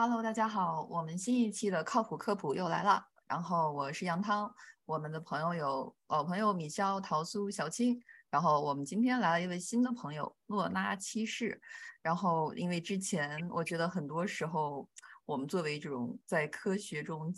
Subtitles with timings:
[0.00, 3.04] Hello，大家好，我们新一期的靠谱科普又来了。
[3.26, 4.54] 然后我是杨汤，
[4.84, 8.00] 我们的朋友有老朋友米肖、桃苏、小青。
[8.30, 11.60] 然后我们今天来了一位新的朋友诺拉七世。
[12.00, 14.88] 然后因为之前我觉得很多时候
[15.24, 17.34] 我们作为这种在科学中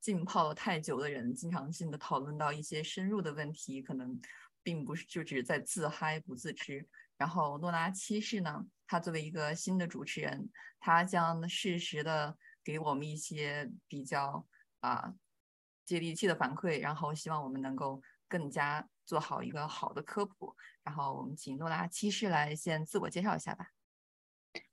[0.00, 4.16] 浸泡太久的人，经常性的讨论到一些深入的问题，可能
[4.62, 6.88] 并不是就只是在自嗨不自知。
[7.18, 8.64] 然后诺拉七世呢？
[8.86, 14.46] 他作为一个新的主持人，他将适时的给我们一些比较
[14.80, 15.14] 啊
[15.84, 20.56] 接地气的反馈，然后希望我们能够更加做好一个好的科普。
[20.82, 23.73] 然后我们请诺拉七世来先自我介绍一下吧。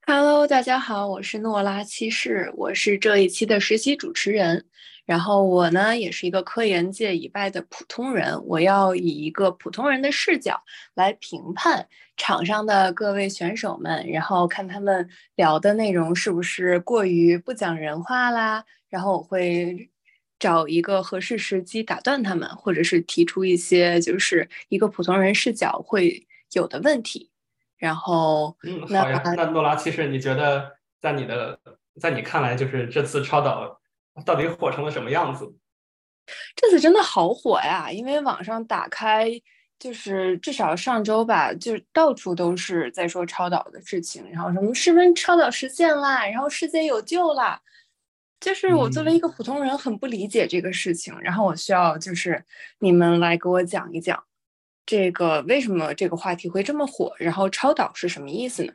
[0.08, 4.66] Hello，大家好，我是诺拉七世，我是这一期的实习主持人。
[5.05, 10.62] 然后我呢，也是一个科研界以外的普通人，我要以一个普通人的视角
[10.95, 11.88] 来评判
[12.18, 18.66] 场上的各位选手们，然后看他们聊的内容是不是过于不讲人话啦。
[18.90, 19.90] 然后我会
[20.40, 27.31] 找一个合适时机打断他们，或者是提出一些就是一个普通人视角会有的问题。
[27.82, 29.22] 然后，嗯，好呀。
[29.36, 31.60] 那诺拉，其实你觉得在你的
[32.00, 33.82] 在你看来，就是这次超导。
[34.26, 35.56] 到底火成了什么样子？
[36.54, 37.90] 这次真的好火呀！
[37.90, 39.32] 因为网上打开，
[39.80, 47.59] 就是至少上周吧，就是到处都是在说超导的事情，然后什么是不是超导实现啦，然后世界有救啦。
[48.42, 52.44] 就是我作为一个普通人，很不理解这个事情，然后我需要就是
[52.80, 54.22] 你们来给我讲一讲，
[54.92, 58.73] 这个为什么这个话题会这么火，然后超导是什么意思呢？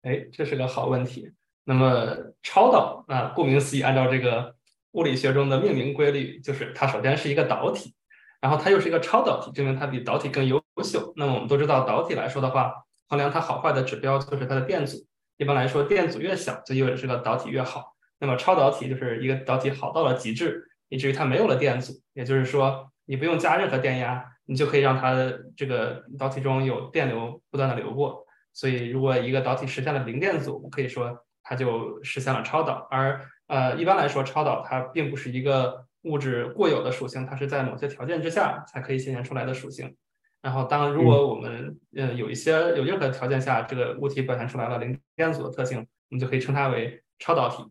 [0.00, 1.34] 哎，这是个好问题。
[1.64, 4.56] 那么超导啊，顾名思义，按照这个
[4.92, 7.94] 物理学中的命名规律，就是它首先是一个导体，
[8.40, 11.12] 然后它又是一个超导体，证明它比导体更优秀。
[11.16, 12.72] 那么我们都知道，导体来说的话，
[13.06, 14.96] 衡量它好坏的指标就是它的电阻。
[15.36, 17.94] 一般来说，电阻越小，就意味着这个导体越好。
[18.18, 28.26] 那么超导体就是一个导体好到了极致，以至于它没有了电阻，也就是说，你不用加任何电压，你就可以让它的这个导体中有电流不断的流过。
[28.52, 31.24] 所以，如果一个导体实现了零电阻，我们可以说。
[31.44, 39.92] 它就实现了超导，而呃，一般来说，超导它并不是一个物质固有的属性，它是在某些条件之下才可以显现出来的属性。
[40.40, 47.64] 然后，当如果我们呃有一些有任何条件下，这个物体表现出来了零电阻的特性，我们就可以称它为超导体。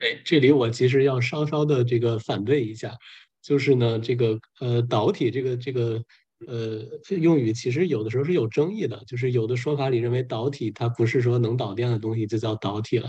[0.00, 2.90] 哎，这里我其实要稍稍的这个反对一下，
[3.46, 6.02] 就是呢，这个呃导体这个这个。
[6.46, 6.82] 呃，
[7.16, 13.08] 用语其实有的时候是有争议的，就是有的说法里认为导体它不是说能导电的东西就叫导体了，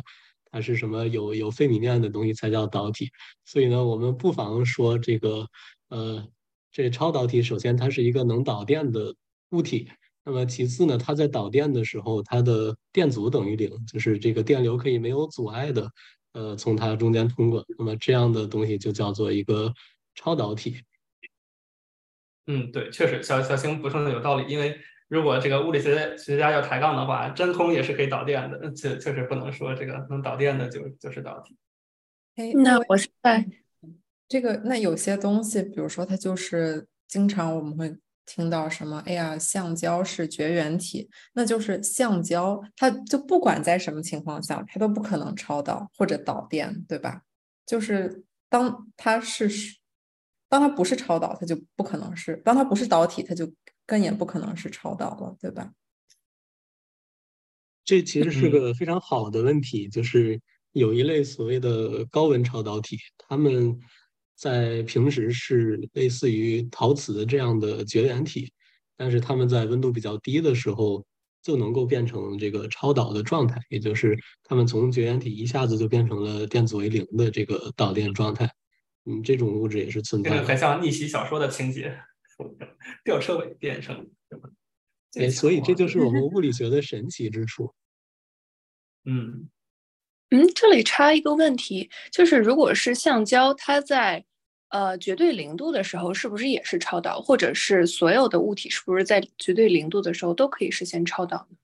[0.49, 3.09] 它是什么有有费米面的东西才叫导体。
[3.43, 5.45] 所以呢，我们不妨说这个
[5.89, 6.25] 呃，
[6.71, 9.13] 这超导体首先它是一个能导电的
[9.49, 9.89] 物体，
[10.23, 15.91] 那么其次呢，它在导电的时候它的电阻等于零，就是这个电流可以没有阻碍的
[16.31, 19.73] 呃从它中间通过，那么这样的东西就叫做一个
[20.17, 20.83] 超导体。
[22.47, 24.51] 嗯，对，确实，小小星补充的有道理。
[24.51, 24.79] 因为
[25.09, 31.55] 如果这个物理学学家要抬杠的话，真空也是可以导电的，确确实不能说这个能导电的就就是导体。
[32.35, 33.45] 哎，那我是在
[34.27, 47.23] 这个，那有些东西，比如说它就是经常我们会听到什么，哎呀，橡胶是绝缘体，那就是橡胶，它就不管在什么情况下，它都不可能超导或者导电，对吧？
[47.65, 49.49] 就是当它是。
[50.49, 53.51] 当它不是超导，它就不可能是；当它不是导体，它就
[53.85, 55.71] 更也不可能是超导了，对吧？
[57.83, 60.41] 这其实是个非常好的问题，就是
[60.73, 63.79] 有一类所谓的高温超导体，它们
[64.35, 68.51] 在平时是类似于陶瓷的这样的绝缘体，
[68.97, 71.05] 但是它们在温度比较低的时候
[71.41, 78.53] 就能够变成这个超导的状态，也就是它们从绝缘体一下子就变成了电子为零的这个导电状态。
[79.09, 81.97] 嗯，这种物质也是存在，很像逆袭小说的情节，
[83.05, 83.95] 吊车尾变成
[84.29, 84.51] 什么？
[85.17, 87.73] 哎，所以这就是我们物理 学的神奇之处。
[89.05, 89.47] 嗯
[90.31, 94.25] 嗯，这里插一个问题，就是如果是橡胶，它在
[94.67, 97.21] 呃绝对零度的时候，是不是也是超导？
[97.21, 101.57] 或者是所有的物体是不是在绝对零度的时候都可以实现超导呢？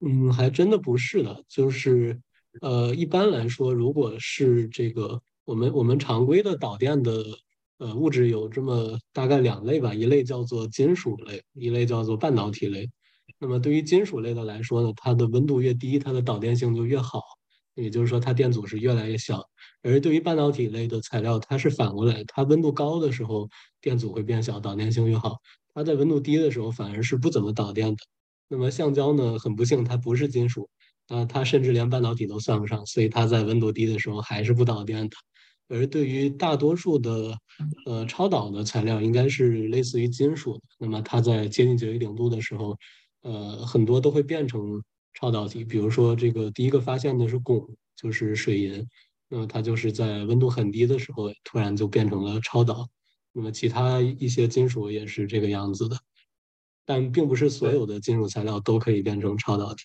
[0.00, 2.20] 嗯，还真的不是的，就是
[2.60, 5.22] 呃，一般来说，如果是这个。
[5.44, 7.24] 我们我们常规的导电的
[7.78, 12.88] 呃物质有这么大概两类吧，一类叫做金属类，一类叫做半导体类。
[13.40, 17.20] 那么对于金属类的来说呢，它的温度越低，它的导电性就越好，
[17.74, 19.42] 也就是说它电阻是越来越小。
[19.82, 23.48] 而对于半导体类的材料，它是反过来，它温度高的时候
[23.80, 25.32] 电阻会变小，导电性越好；
[25.74, 27.96] 它在温度低的时候反而是不怎么导电的。
[28.48, 30.68] 那么橡胶呢，很不幸它不是金属，
[31.08, 35.16] 啊，它甚至连半导体都算不上，所以它在温度低的时候还是不导电的。
[35.68, 37.38] 而对于大多数的
[37.86, 42.76] 呃超导的材料，应该是类似于金属的，那么它在接近九一零度的时候，
[43.22, 44.82] 呃，很多都会变成
[45.14, 45.64] 超导体。
[45.64, 47.66] 比如说这个第一个发现的是汞，
[47.96, 48.86] 就是水银，
[49.28, 52.88] 那么它就是在温度很低的时候突然就变成了超导。
[53.32, 55.96] 那么其他一些金属也是这个样子的，
[56.84, 59.84] 但并不是所有的金属材料都可以变成超导体。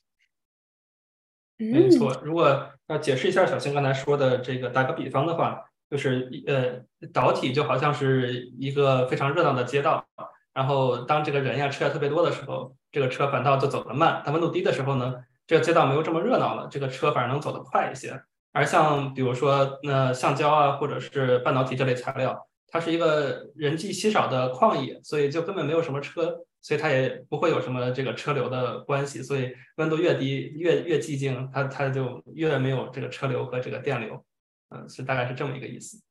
[1.57, 5.63] 没错，如果要解释一下小新刚才说的这个，打个比方的话。
[5.89, 10.05] 就是呃，导体就好像是一个非常热闹的街道，
[10.53, 14.21] 然后当这个人呀车呀特别多的时候，这个车反倒就走得慢。
[14.25, 15.13] 但温度低的时候呢，
[15.47, 18.21] 这个街道没有这么热闹了，这个车反而能走得快一些。
[18.51, 22.37] 而像比如说那橡胶啊，或者是半导体这类材料，
[22.67, 29.23] 它是一个人迹稀少的旷野，所以就根本没有什么车，所以它也不会有什么这个车流的关系。
[29.23, 34.21] 所以温度越低，越越寂静，它它就越没有这个车流和这个电流。
[34.69, 36.01] 嗯，是大概是这么一个意思，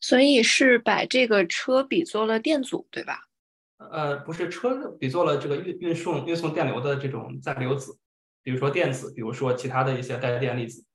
[0.00, 3.28] 所以是把这个车比作了电阻，对吧？
[3.76, 7.98] 呃，不是车比作了这个运运送运送电流的这种载流子，
[8.42, 10.86] 比如说电子，比如说其他的一些带电粒子。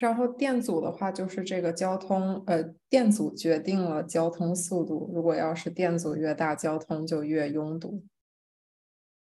[0.00, 5.10] 然后电阻的话，就是这个交通，呃，电阻决定了交通速度。
[5.14, 8.02] 如果要是电阻越大，交通就越拥堵。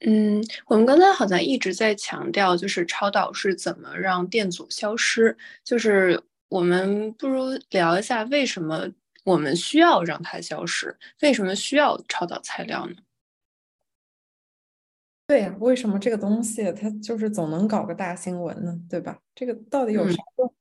[0.07, 5.37] 嗯，我们刚才好像一直在强调，就是超导是怎么让电阻消失。
[5.65, 8.89] 就是我们不如聊一下，为什么
[9.25, 10.97] 我们需要让它消失？
[11.23, 12.95] 为什么需要超导材料呢？
[15.27, 18.81] 对呀，为什么这个东西它就是总能搞个大新闻呢？
[18.89, 19.19] 对吧？
[19.35, 20.55] 这个到底有啥用？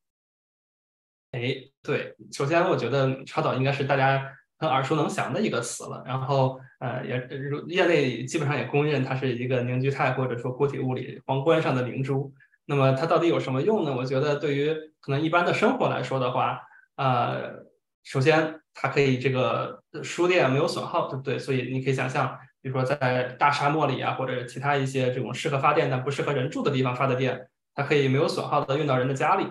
[1.37, 4.33] 哎，对，首先我觉得超导应该是大家。
[4.59, 7.29] 很耳熟能详的一个词了，然后呃也
[7.67, 12.33] 业内基本上也公认它是一个凝聚态或者说固体物理皇冠上的明珠。
[12.65, 13.95] 那么它到底有什么用呢？
[13.95, 16.59] 我觉得对于可能一般的生活来说的话，
[16.95, 17.67] 呃，
[18.03, 21.37] 首先它可以这个输电没有损耗，对不对？
[21.37, 29.45] 所以你可以想象，比如说在大沙漠里啊，或者其他一些这种适合发电但不适合人住的地方发的电，它可以没有损耗的运到人的家里，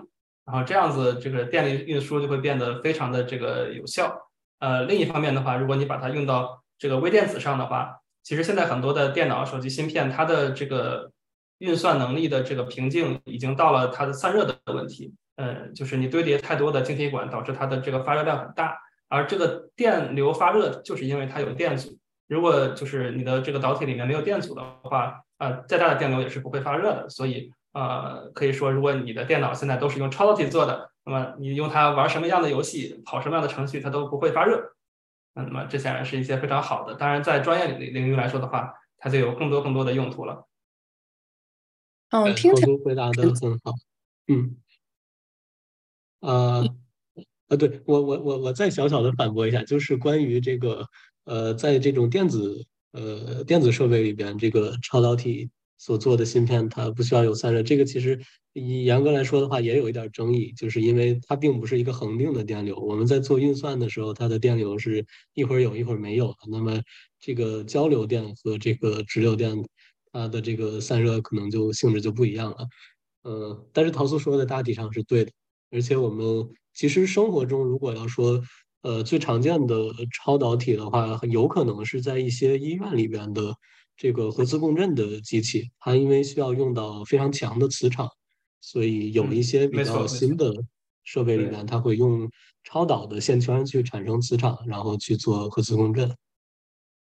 [0.47, 4.31] 然后这样子这个电力运输就会变得非常的这个有效。
[4.61, 11.11] 呃，另一方面的话，如果你把它用到这个微电子上的话，其实现在很多的电脑、手机芯片，它的这个
[11.59, 15.13] 运算能力的这个瓶颈已经到了它的散热的问题。
[15.37, 18.79] 呃，就是你堆叠太多的晶体管，导致它的这个发热量很大，
[19.09, 21.99] 而这个电流发热就是因为它有电阻。
[22.27, 27.09] 如果就是你的这个导体里面没有电阻的话，呃，再大的电流也是不会发热的。
[27.11, 30.91] 所以，呃，可以说，如果你的电脑现在都是用超导体做的。
[31.05, 34.73] 那么你用它玩什么样的游戏，跑什么样的程序，它都不会发热。
[35.35, 36.95] 那么这显然是一些非常好的。
[36.95, 40.49] 当然，在专业领领域来说的话，它就有更多更多的用途了。
[42.09, 43.75] 嗯，听起来回答的很好。
[44.29, 44.57] 嗯，
[46.21, 46.75] 呃，
[47.49, 50.89] 呃，对我我我我再小小的反驳一下，就是关于这个
[51.25, 55.51] 呃，在这种电子呃电子设备里边，这个超导体。
[55.79, 58.19] 所做的芯片它不需要有散热，这个其实
[58.55, 62.77] 以严格来说的话也有一点争议，就是因为它并不是一个恒定的电流。
[62.79, 66.37] 我们在做运算的时候，它的电流是一会儿有一会儿没有的。
[66.51, 66.81] 那么
[67.21, 69.55] 这个交流电和这个直流电，
[70.13, 72.67] 它的这个散热可能就性质就不一样了。
[73.23, 75.33] 呃，但是陶苏说的大体上是对的，
[75.71, 78.41] 而且我们其实生活中如果要说
[78.83, 79.77] 呃最常见的
[80.13, 83.55] 超导体的话，有可能是在一些医院里边的。
[83.97, 88.07] 这个核磁共振的机器，它因为需要用到非常强的磁场，
[88.61, 90.53] 所以有一些比较新的
[91.03, 92.29] 设备里面，它会用
[92.63, 96.15] 超导的线圈去产生磁场，然后去做核磁共振。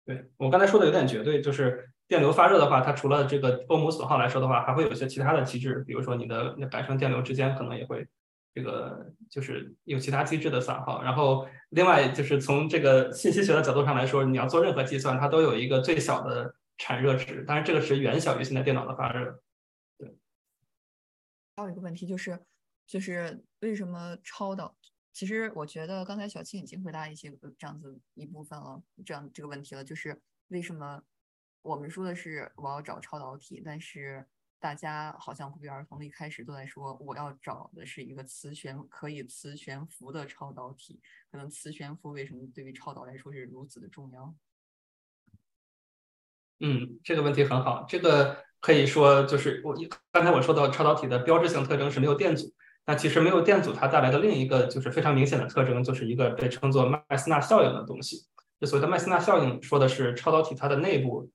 [0.06, 8.06] 对我刚才说的有点绝对，就是电流发热的话，它除了这个欧姆损耗来说的话，还会有一些其他的机制，比如说你的那感生电流之间可能也会
[8.54, 11.02] 这个就是有其他机制的损耗。
[11.02, 16.54] 然后另外就是从这个信息学的角度上来说，你要做任何计算，它都有一个最小的。
[16.78, 19.42] 产热值，当然这个值远小于现在电脑的发热。
[19.98, 20.18] 对，
[21.56, 22.46] 还有一个问题就是，
[22.86, 24.76] 就是为什么超导？
[25.12, 31.04] 其实我觉得刚才小七已经回答一些这样子一部分了，这样这个问题了，就是为什么
[31.62, 34.26] 我们说的是我要找超导体，但是
[34.60, 41.00] 大家好像不约而同的一开始都在说我要找的是一个磁悬可以磁悬浮的超导体，
[41.30, 44.36] 可能磁悬浮为什么对于超导来说是如此的重要？
[46.64, 47.86] 嗯，这个问题很好。
[47.88, 52.52] 这个可以说就是我一刚才我说到超导体的标志性特征是没有电阻。
[52.86, 58.26] 那其实没有电阻，它带来的另一个就是非常明显的特征，就是一个被称作麦斯纳效应的东西。
[58.60, 61.30] 这所谓的麦斯纳效应，说的是超导体它的内部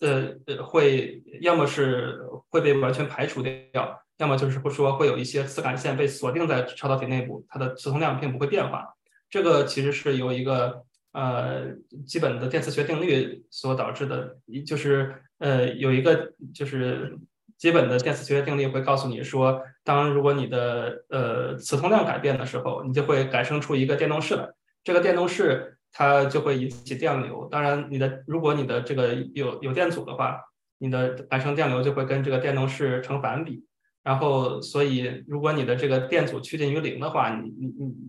[0.00, 2.18] 呃呃会要么是
[2.48, 8.84] 会被完全排除掉，要么就是会说会有一些磁感线被锁定在超导体内部，它的磁通量并不会变化。
[9.30, 10.82] 这个其实是由一个
[11.18, 11.66] 呃
[12.06, 17.18] 基本的电磁学定律所导致的，就是呃有一个就是
[17.56, 24.48] 基本的电磁学定律会告诉你说，当如果你的呃磁通量改变的时候，你就会改生出一个电动势来，
[24.84, 25.74] 这个电动势。
[25.90, 30.38] 它就会引起电流，当然你的如果你的这个有有电阻的话，
[30.78, 33.64] 你的产生电流就会跟这个电动势成反比，
[34.08, 37.66] 然后所以如果你的这个电阻趋近于零的话，你你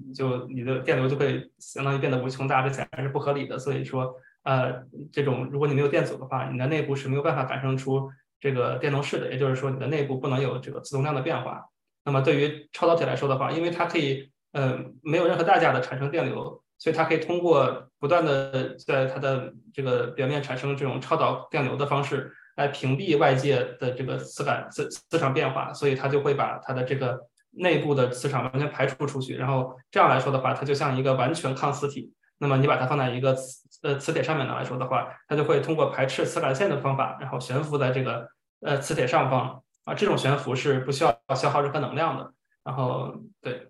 [0.07, 3.59] 你就你的电流就会相当于变得无穷大，这显然是不合理的。
[3.59, 11.65] 所以说，呃，这种如果你没有电阻的话，你的内部是没有办法产生出这个电动势的，也就是说你的内部不能有这个磁通量的变化。
[12.05, 16.63] 那么对于超导体来说的话，因为它可以呃没有任何代价的产生电流。
[16.81, 27.17] 所以它可以通过不断的在它的这个表面产生这种超导电流的方式来屏蔽外界的这个磁感磁磁场变化，所以它就会把它的这个
[27.51, 29.37] 内部的磁场完全排除出去。
[29.37, 32.11] 然后这样来说的话，它就像一个完全抗磁体。
[32.37, 38.27] 那么你把它放在一个磁呃磁铁上面呢来说的话，它就会通过排斥磁感线的方法，然后悬浮在这个
[38.59, 39.93] 呃磁铁上方啊。
[39.93, 42.33] 这种悬浮是不需要消耗任何能量的。
[42.65, 43.68] 然后对。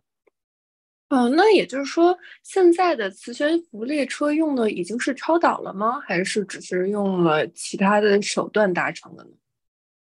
[1.09, 5.99] 哦，那也就是说，现在的磁悬浮列车用的已经是超导了吗？
[6.01, 9.31] 还是只是用了其他的手段达成的呢？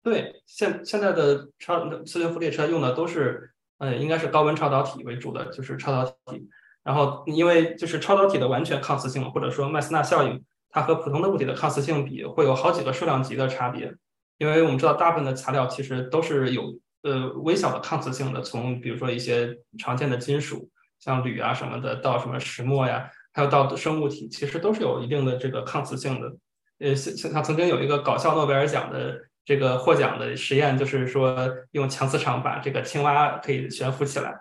[0.03, 6.49] 对，现现在的超磁悬浮列车用的都是，呃，应该是高温超导体为主的，就是超导体。
[6.83, 13.95] 然后，因为就是超导体的完全抗磁性，或者说麦斯纳效应，它和普通的物体的抗磁性比会有好几个数量级的差别。
[14.39, 20.69] 因为我们知道，大部分的材料其实都是有呃微小的抗磁性的，从比如说一些常见的金属。
[21.01, 26.31] 像铝啊什么的，到什么石墨呀，还有到生物体，其实都是有一定的这个抗磁性的。
[26.79, 34.33] 呃，像像曾经有一个搞笑诺贝尔奖的这个获奖的实验，就是说用强磁场把这个青蛙可以悬浮起来。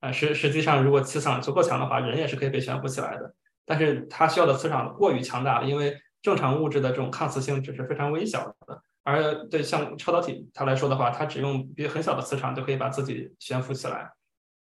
[0.00, 3.34] 啊，实实际上如果磁场足够强的话，人也是可以被悬浮起来的。
[3.64, 8.82] 但是它需要的磁场过于强大了，因为正常物质的这种抗磁性只是非常微小的。
[9.04, 14.10] 而对像超导体它来说的话，它只用比很小的磁场就可以把自己悬浮起来。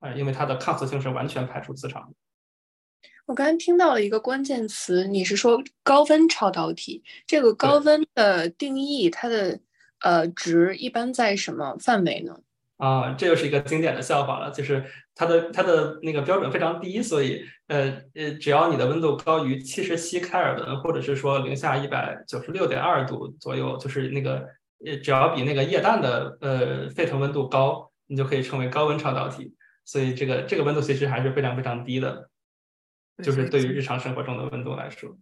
[0.04, 2.14] 呃，因为它的抗磁性是完全排除磁场的。
[3.24, 7.02] 我刚才听到了一个关键词，你是说高温超导体？
[7.26, 9.58] 这个高温的定义，它的
[10.00, 12.38] 呃值一般在什么范围呢？
[12.76, 14.84] 啊，这又是一个经典的笑话了，就是
[15.14, 24.46] 它的它的那个标准非常低，所以呃呃，只要你的温度高于七十七开尔文，或者是说零下一百九十六点二度左右，就是那个
[24.84, 29.54] 呃，只要比那个液氮的呃沸腾温度高，你就可以称为高温超导体。
[29.84, 32.30] 所以这个这个温度其实还是非常非常低的，
[33.22, 35.16] 就是对于日常生活中的温度来说。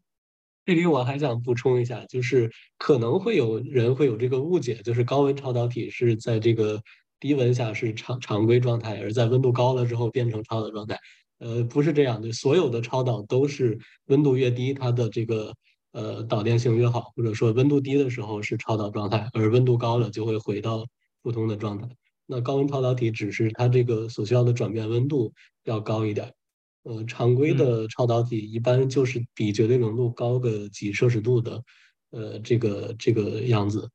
[0.64, 6.80] 这里我还想补充一下，就是可能会有人会有这个误解，就是高温超导体是在这个
[7.18, 10.96] 低温下是常常规状态，而在温度高了之后变成超导状态。
[11.38, 13.76] 呃，不是这样的，所有的超导都是
[14.06, 15.52] 温度越低，它的这个
[15.90, 20.86] 呃导电性越好，或者说温度低的时候是超导状态，而温度高了就会回到
[21.22, 21.88] 普通的状态。
[22.26, 25.32] 那高温超导体只是它这个所需要的转变温度
[25.64, 26.32] 要高一点，
[26.84, 31.62] 呃，常规的超导体一般就是比绝对浓度高个几摄氏度的，
[32.10, 33.90] 呃，这个这个样子。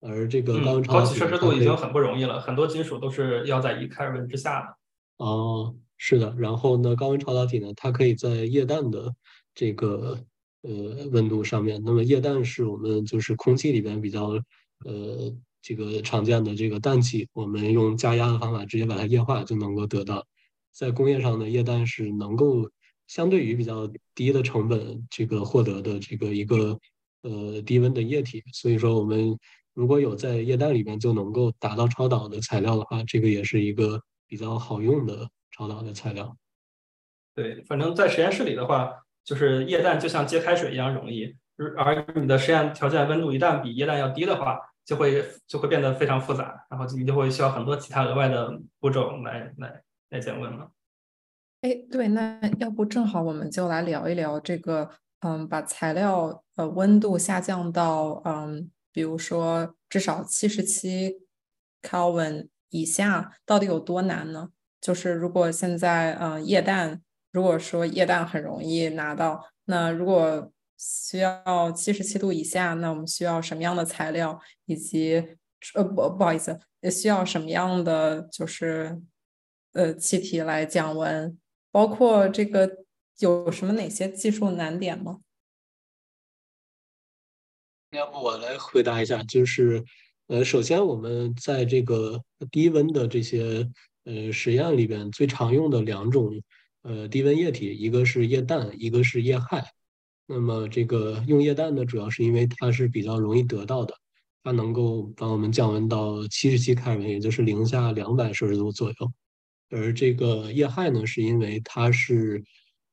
[0.00, 4.76] 而这个高温超导体，几摄氏度已经很不容易了，很多金属都是要在一开尔文之下的。
[5.24, 6.34] 哦，是的。
[6.38, 9.14] 然后呢，高温超导体呢，它可以在液氮的
[9.54, 10.18] 这个
[10.62, 11.82] 呃温度上面。
[11.84, 14.38] 那么液氮是我们就是空气里边比较
[14.84, 15.34] 呃。
[15.62, 20.26] 这个常见的这个氮气，我们用加压的方法直接把它液化就能够得到。
[20.72, 22.70] 在工业上的液氮是能够
[23.06, 26.78] 相对于比较低的成本这个获得的这个一个
[27.22, 28.42] 呃低温的液体。
[28.52, 29.36] 所以说，我们
[29.74, 36.36] 如果有在液氮里面就能够达到超导的材料的话，这个也是一个比较好用的超导的材料。
[37.34, 38.90] 对，反正在实验室里的话，
[39.24, 41.34] 就是液氮就像接开水一样容易，
[41.76, 44.58] 而你的实验条件温度一旦比液氮要低的话。
[44.90, 50.68] 就会就会变得非常复杂，然后你就会需要很多其他额外的步骤来来来降温了。
[51.60, 61.20] 哎，对，那要不正好我们就来聊一聊这个，嗯，把材料呃温度下降到嗯，比如说至少七十七
[61.82, 64.48] Kelvin 以下，到底有多难呢？
[64.80, 70.50] 就是如果现在嗯液氮，如果说液氮很容易拿到，那如果
[70.82, 75.36] 需要七十七度以下，那我们需要什么样的材料，以及
[75.74, 76.58] 呃不不好意思，
[76.90, 78.98] 需要什么样的就是
[79.72, 81.38] 呃气体来降温？
[81.70, 82.78] 包括这个
[83.18, 85.20] 有什么哪些技术难点吗？
[87.90, 89.84] 要不我来回答一下，就是
[90.28, 93.68] 呃，首先我们在这个低温的这些
[94.04, 96.42] 呃实验里边最常用的两种
[96.82, 99.62] 呃低温液体，一个是液氮，一个是液氦。
[100.30, 103.92] 那么这个用液氮呢，主要是因为它是比较容易得到的，
[104.44, 109.12] 它能够帮我们降温到七十七开尔文，也就是零下两百摄氏度左右。
[109.70, 112.42] 而这个液氦呢，是因为它是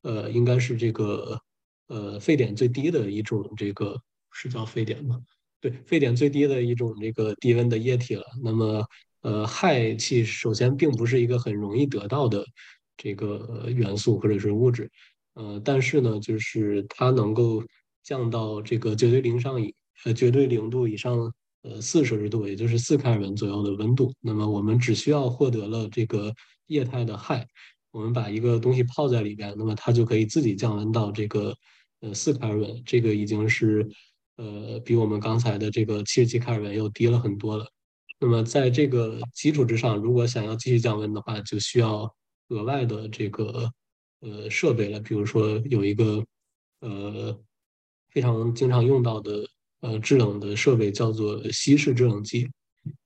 [0.02, 1.40] 呃应该是这个
[1.86, 3.96] 呃沸点最低的一种这个。
[4.30, 5.18] 是叫沸点吗？
[5.58, 8.22] 对，沸点最低的一种这个低温的液体了。
[8.44, 8.86] 那么，
[9.22, 12.44] 呃，氦气首先并不是一个很容易得到的
[12.96, 14.88] 这个元素或者是物质，
[15.38, 17.62] 呃，但是呢，就是它能够
[18.02, 24.12] 降到这个绝对零上以呃绝对零度以上，呃四摄氏度，也就是四开尔文左右的温度。
[24.20, 26.34] 那么我们只需要获得了这个
[26.66, 27.46] 液态的氦，
[27.92, 31.54] 我们把一个东西泡在里边，那么它就可以自己降温到这个
[32.00, 32.82] 呃四开尔文。
[32.84, 33.88] 这个已经是。
[34.40, 37.66] 呃，比我们刚才的这个七十七开尔文又低了很多了。
[38.20, 42.08] 那么在这个基础之上，如果想要继续降温的话，就需要
[42.50, 43.68] 额外的这个
[44.20, 45.00] 呃设备了。
[45.00, 46.24] 比如说有一个
[46.80, 47.38] 呃
[48.10, 49.46] 非常经常用到的
[49.80, 52.48] 呃制冷的设备，叫做稀释制冷机。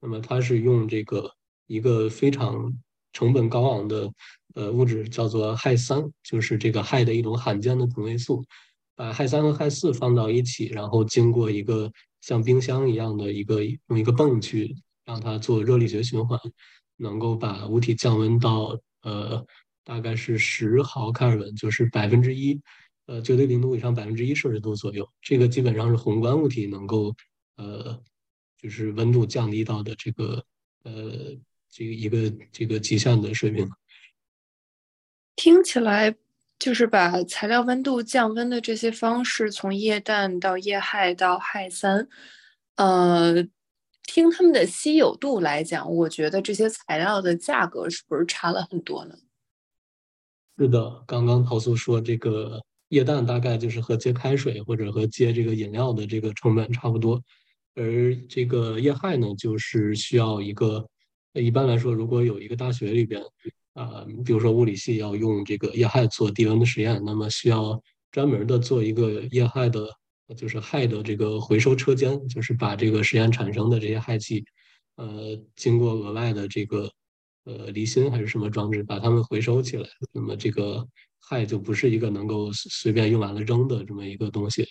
[0.00, 1.30] 那么它是用这个
[1.66, 2.72] 一个非常
[3.12, 4.12] 成本高昂的
[4.54, 8.44] 呃物质，叫做氦三，就是这个氦的一种罕见的同位素。
[8.94, 11.90] 把氦三和氦四放到一起，然后经过一个
[12.20, 16.38] 像冰箱一样的一个用一个泵去让它做热力学循环，
[16.98, 19.44] 能够把物体降温到呃
[19.84, 22.60] 大概是十毫开尔文，就是百分之一，
[23.06, 25.08] 呃绝对零度以上百分之一摄氏度左右。
[25.20, 27.14] 这个基本上是宏观物体能够
[27.56, 28.00] 呃
[28.56, 30.44] 就是温度降低到的这个
[30.84, 31.36] 呃
[31.70, 33.68] 这个一个这个极限的水平。
[35.36, 36.14] 听起来。
[36.58, 42.06] 就是把材料温度降温的这些方式，从液氮到液氦到氦三，
[42.76, 43.42] 呃，
[44.04, 49.16] 听他们的稀有度来讲，我觉得这些材料的价格是不是差了很多呢？
[50.58, 57.22] 是的，刚刚陶苏说这个液氮大概就是和接开水或者和接这个饮料的这个成本差不多，
[57.74, 60.86] 而这个液氦呢，就是需要一个，
[61.34, 63.22] 一般来说，如果有一个大学里边。
[63.74, 69.88] 啊，比如说物理系要用这个液氦做低温的实验，那么需要专门的做一个液氦的，
[70.36, 74.44] 就是氦的这个回收车间，就是把这个实验产生的这些氦气，
[74.96, 76.92] 呃，经过额外的这个
[77.44, 80.86] 呃离心还是什么装置把它们回收起来，那么这个
[81.20, 84.66] 氦就不是一个能够随便用完了扔的这么一个东西。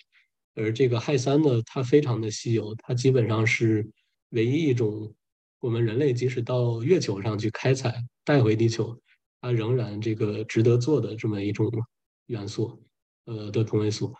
[0.54, 3.88] 而这个氦三呢，它非常的稀有，它基本上是
[4.30, 5.14] 唯一一种。
[5.60, 8.98] 我们人类即使到月球上去开采带回地球，
[9.40, 11.70] 它仍然这个值得做的这么一种
[12.26, 12.82] 元素，
[13.26, 14.12] 呃的同位素。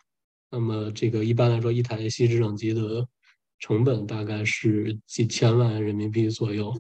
[0.52, 3.04] 那么这个一般来说，一台稀制冷机的
[3.58, 6.72] 成本大概是几千万人民币左右，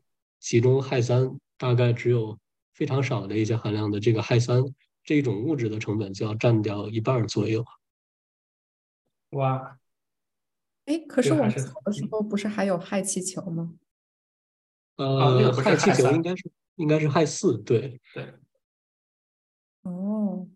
[0.42, 2.36] 其中氦三大概只有
[2.74, 4.60] 非常少的一些含量的这个氦三
[5.04, 7.64] 这种物质的成本就要占掉一半左右。
[9.30, 9.78] 哇！
[10.86, 13.74] 哎，可是我们小的时候不是还有氦气球吗？
[14.96, 18.34] 呃，氦气球应该是应该是氦四，对对。
[19.82, 20.48] 哦，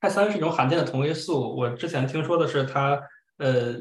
[0.00, 1.56] 氦三是一种罕见的同位素。
[1.56, 2.96] 我之前听说的是它，
[3.38, 3.74] 呃，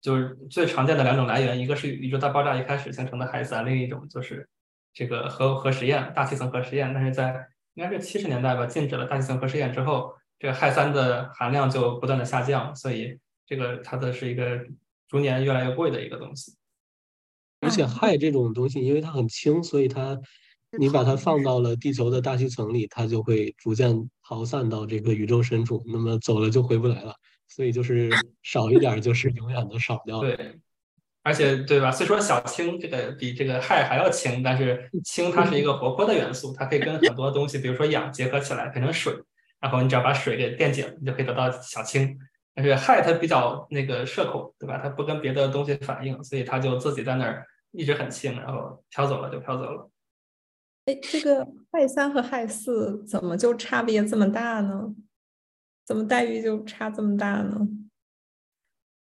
[0.00, 4.48] 就是最常见的两种来源，一个是宇宙大爆炸一开始形成的氦三，另一种就是
[4.98, 6.92] 这个核核实验、大气层核实验。
[6.92, 14.66] 但是在应该是七十年代吧，禁止了大气层核实验之后，这个氦三的含量就不断的下降，所以这个它的是一个
[15.06, 16.56] 逐年越来越贵的一个东西。
[17.60, 20.18] 而且氦这种东西，因为它很轻，所以它
[20.76, 27.14] 你把它放到了地球的大气层里，它就会逐渐逃散到这个宇宙深处，那么走了就回不来了。
[27.46, 28.10] 所以就是
[28.42, 30.20] 少一点，就是永远都少掉。
[30.20, 30.58] 对，
[31.28, 31.92] 而且对吧？
[31.92, 39.12] 虽说小氢这个比这个氦还要轻，但是氢它是一个活泼的元素，它可以跟很多东西，比如说氧结合起来变成水，
[39.60, 42.18] 然后你只要把水给电解，你就可以得到小氢。
[42.54, 44.80] 但是氦它比较那个社恐，对吧？
[44.82, 49.90] 它不跟别的东西反应，所以它就自己在那儿一直很轻，然后飘走了就飘走了。
[50.86, 54.94] 哎，这个氦三和氦四怎么就差别这么大呢？
[55.84, 57.68] 怎么待遇就差这么大呢？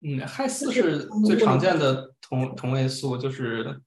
[0.01, 3.79] 嗯，氦四是最常见的同同位素，就是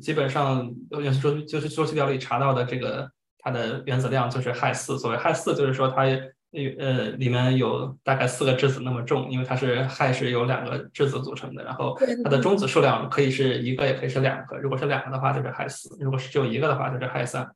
[0.00, 4.98] 基本上元素周就是周期表里查到的这个它的原子量就是氦四。
[4.98, 6.06] 所谓氦四，就是说它。
[6.78, 14.58] 呃，里面有大概四个质子那么重，因为它是氦是由两个质子组成的，然后它的中子数量可以是一个，也可以是两个。
[14.58, 17.50] 如果是两个的话，就是氦四；如果是只有一个的话，就是氦三。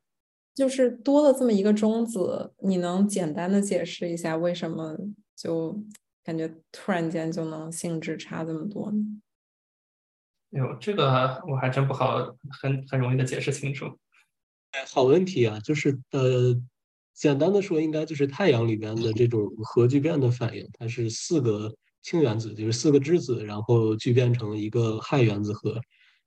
[0.55, 4.97] 就是多了这么一个中子，你能简单的解释一下为什么
[5.35, 5.79] 就
[6.23, 8.97] 感觉突然间就能性质差这么多呢？
[10.51, 12.17] 哎呦，这个我还真不好
[12.61, 13.85] 很很容易的解释清楚。
[14.87, 16.55] 好问题啊，就是呃，
[17.13, 25.79] 简单的说，应该就是太阳里边的这种核聚变的反应，它是四个氢原子，就是四个质子，然后聚变成一个氦原子核，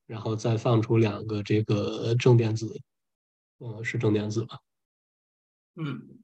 [0.07, 2.79] 然后再放出两个这个正电子，
[3.59, 4.59] 呃，是正电子吧？
[5.77, 6.19] 嗯，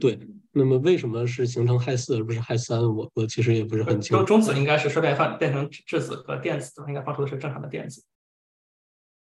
[0.00, 0.18] 对。
[0.52, 2.80] 那么为什么是形成氦四而不是氦三？
[2.80, 4.24] 我我其实也不是很清楚。
[4.24, 8.04] 中子应该是衰变放变成质子和电子，应该放出的是正常的电子。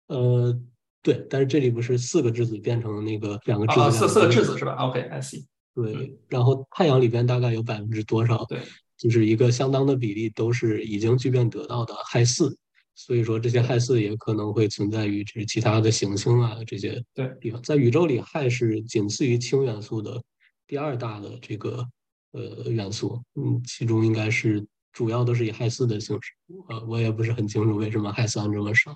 [0.07, 0.59] 呃。
[1.03, 5.45] 对，但是这里不是四个质子变成那个两个质子，四四个质子是吧？OK，I see。
[5.73, 8.43] 对，然后太阳里边大概有百分之多少？
[8.45, 8.59] 对，
[8.97, 12.57] 就是一个相当的比例都是已经聚变得到的氦四，
[12.93, 17.01] 所以说这些氦四也可能会存在于这其他的行星啊这些
[17.39, 17.61] 地方。
[17.61, 20.21] 在宇宙里，氦是仅次于氢元素的
[20.67, 21.87] 第二大的这个
[22.31, 26.33] 呃元素，嗯，其中应该是主要都是以氦四的形式。
[26.67, 28.95] 呃，我也不是很清楚为什么氦三这么少。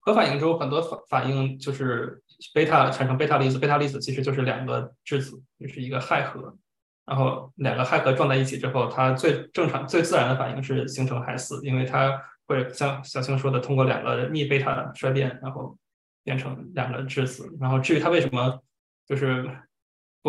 [0.00, 2.22] 核反应中很多反反应就是
[2.54, 6.56] 贝塔产生贝塔粒子，贝塔粒子其实就是两个质子，就是一个氦核，
[7.04, 15.76] 然后两个氦核撞在一起之后，它最正常、最自然的反应是形成氦四，因为它会像小青说的，通过两个逆贝塔衰变，然后
[16.24, 17.54] 变成两个质子。
[17.60, 18.58] 然后至于它为什么
[19.06, 19.44] 就是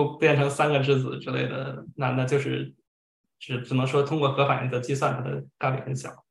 [0.06, 2.74] 不变成三个质子之类的，那那就是
[3.40, 6.26] 只只能说通过核反应的计算，它的概率很小。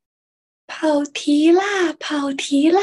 [0.67, 1.61] 跑题啦，
[1.99, 2.81] 跑题啦！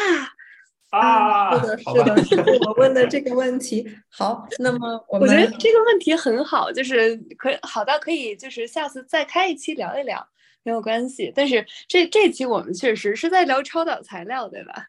[0.90, 3.86] 啊，是的，是的，是我问的这个问题。
[4.08, 10.26] 好，那么我我觉得这个问题很好，就是可以好到可以就是下次再开一期聊一聊，
[10.62, 11.32] 没有关系。
[11.34, 14.86] 但是这这期我们确实是在聊超导材料，对吧？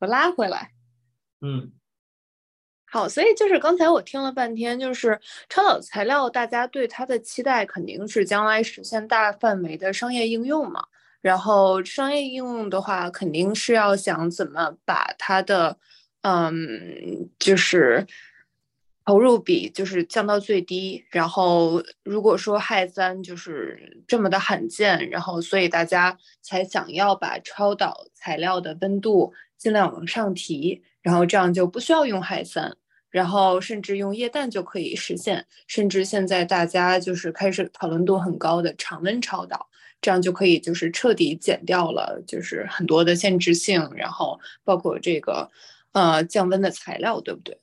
[0.00, 0.72] 我拉回来。
[1.40, 1.72] 嗯，
[2.94, 10.80] 好，所以就是刚才我听了半天，就是超导材料，大家对它的期待肯定是将来实现大范围的商业应用嘛。
[11.20, 15.76] 然后商业应用的话，肯定是要想怎么把它的，
[16.22, 18.06] 嗯，就是
[19.04, 21.04] 投入比就是降到最低。
[21.10, 32.76] 然后如果说氦三就是这么的罕见，然后所以大家才想要把超导材料的温度尽量往上提，然后这样就不需要用氦三，
[33.14, 35.46] 然后甚至用液氮就可以实现。
[35.68, 39.68] 甚至现在大家就是开始讨论度很高的常温超导。
[40.00, 45.48] 这样就可以就是彻底减掉了，就是很多的限制性，然后包括这个
[45.92, 47.58] 呃降温的材料，对不对？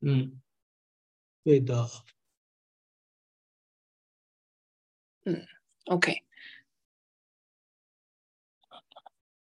[0.00, 0.40] 嗯，
[1.44, 1.88] 对的。
[5.24, 5.46] 嗯
[5.86, 6.24] ，OK。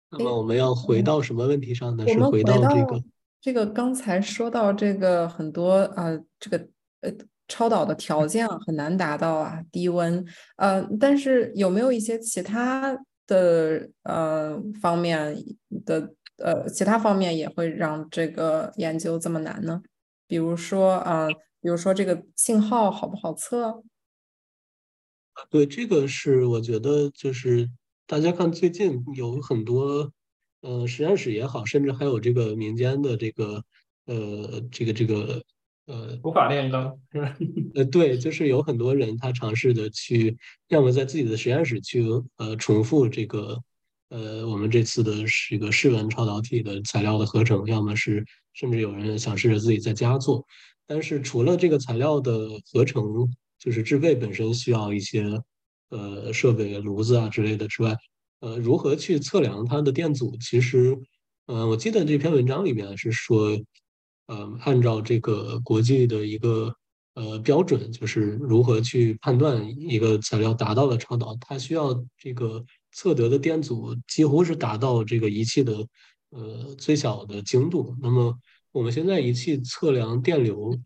[0.09, 2.07] 那么我们要回到什么问题上呢？
[2.09, 3.05] 是回到这个
[3.47, 6.07] 这个刚才说到这个很多啊，
[6.41, 6.69] 这个
[7.03, 7.13] 呃。
[7.49, 15.37] 超导的条件很难达到啊，低温，呃，但是有没有一些其他的呃方面
[15.85, 19.81] 的呃其他方面也会让这个研究这么难呢？
[20.27, 21.29] 比如说啊，
[21.61, 23.85] 比如说这个信号好不好测？
[25.49, 27.71] 对，这个是我觉得就是
[28.09, 30.13] 大家看最近有很多
[30.67, 33.63] 呃实验室也好，甚至还有这个民间的这个
[34.07, 35.43] 呃这个这个。
[35.89, 37.37] 呃，古法炼钢是吧？
[37.77, 42.05] 呃，对，就是有很多人他尝试的去，要么在自己的实验室去
[42.39, 43.57] 呃重复这个
[44.09, 50.45] 呃我们这次的是一个室温超导体的材料的合成，要么是甚至有人想试着自己在家做。
[50.89, 53.05] 但是除了这个材料的合成，
[53.57, 55.41] 就是制备本身需要一些
[55.91, 57.97] 呃设备、炉子啊之类的之外，
[58.41, 60.37] 呃，如何去测量它的电阻？
[60.41, 60.99] 其实，
[61.47, 63.59] 呃，我记得这篇文章里面是说。
[64.29, 66.75] 呃，按照这个国际的一个
[67.15, 75.87] 呃标准，就是如何去判断一个材料达到了超导，它需要这个测得的电阻几乎是达到这个仪器的
[76.31, 77.95] 呃最小的精度。
[78.03, 78.37] 那么
[78.73, 80.77] 我们现在仪器测量电流，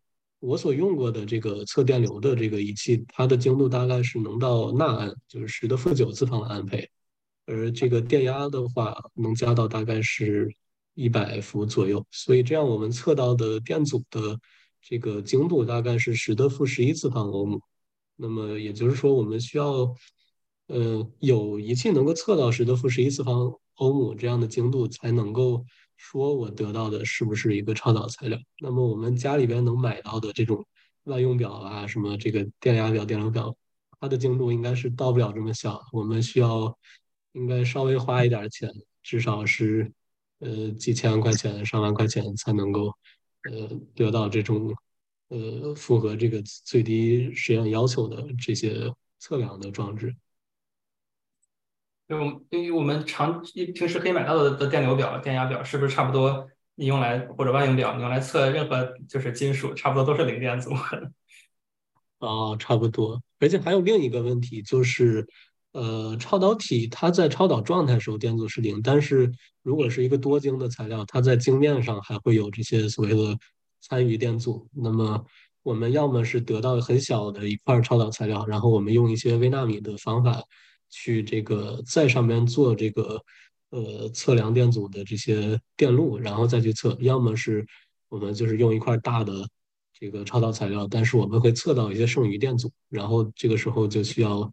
[0.41, 6.91] 我所用过的这个测电流的这个仪器，它的精度大概是能到纳安，就是十的负九次方的安培，
[7.51, 10.55] 而这个电压的话，能加到大概是。
[10.95, 14.39] 一百伏左右，所以这样我们测到的电阻的
[14.83, 17.59] 这个精度大概是十的负十一次方欧姆。
[18.17, 19.95] 那么也就是说，我们需要，
[20.67, 25.65] 呃，有仪器能够测到十的负十一次方欧姆这样的精度，才能够
[25.97, 28.39] 说我得到的是不是一个超导材料。
[28.59, 30.63] 那么我们家里边能买到的这种
[31.05, 33.57] 万用表啊，什么这个电压表、电流表，
[34.01, 35.81] 它的精度应该是到不了这么小。
[35.93, 36.77] 我们需要
[37.33, 38.71] 应该稍微花一点钱，
[39.03, 39.93] 至少是。
[40.43, 42.87] 呃，几千万块钱、上万块钱才能够，
[43.43, 44.75] 呃，得到这种，
[45.29, 50.17] 呃，符合这个最低实验要求的这些测量的装置。
[52.09, 56.49] 因为我们因为我们常平时可以买到的的电流表、电压表，是不是差不多？
[56.77, 60.71] 你用来或者万用表，你用来测任何就是金属，差不多都是零电阻。
[62.19, 63.23] 啊， 差不多。
[63.39, 65.29] 而且还有另一个问题，就是
[65.73, 69.31] 呃，超导体它在超导状态时候电阻是零，但是
[69.63, 73.39] 如果是一个多晶的材料，它在晶面上还会有这些所谓的
[73.81, 74.69] 参与电阻。
[74.73, 75.25] 那么
[75.63, 80.43] 我们要么是得到很小的一块超导材料，然后我们用一些微纳米的方法
[80.89, 83.23] 去这个在上面做这个。
[83.73, 86.99] 呃，测量电阻的这些电路，然后再去测。
[86.99, 87.65] 要么是
[88.09, 89.49] 我们就是用一块大的
[89.97, 94.53] 这个超导材料，但是我们会测到一些剩余电阻，然后这个时候就需要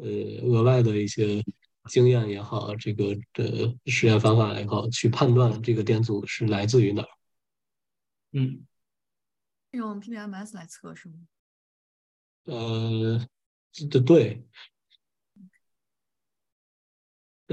[0.00, 1.42] 呃额外的一些
[1.88, 7.08] 经验也好，这个的实验方法也好，去判断这个电阻是来自于哪儿。
[8.32, 8.66] 嗯，
[9.72, 11.14] 用 PPMS 来测是吗？
[12.44, 13.26] 呃，
[13.90, 14.44] 对对。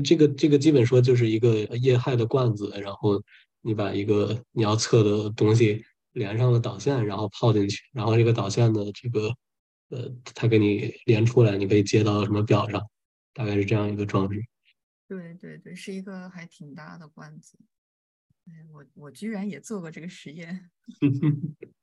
[0.04, 3.20] 这个这个基本说就是一个液氦的罐子，然后
[3.62, 9.34] 你把一个你要测的东西连上了导线，然后泡进去，然后这个导线的这个
[9.90, 12.82] 呃，它给你连出来，你可以接到什么表上，
[13.34, 14.44] 大概是这样一个装置。
[15.08, 17.58] 对对对，是一个还挺大的罐子。
[18.48, 20.70] 哎，我我居然也做过这个实验。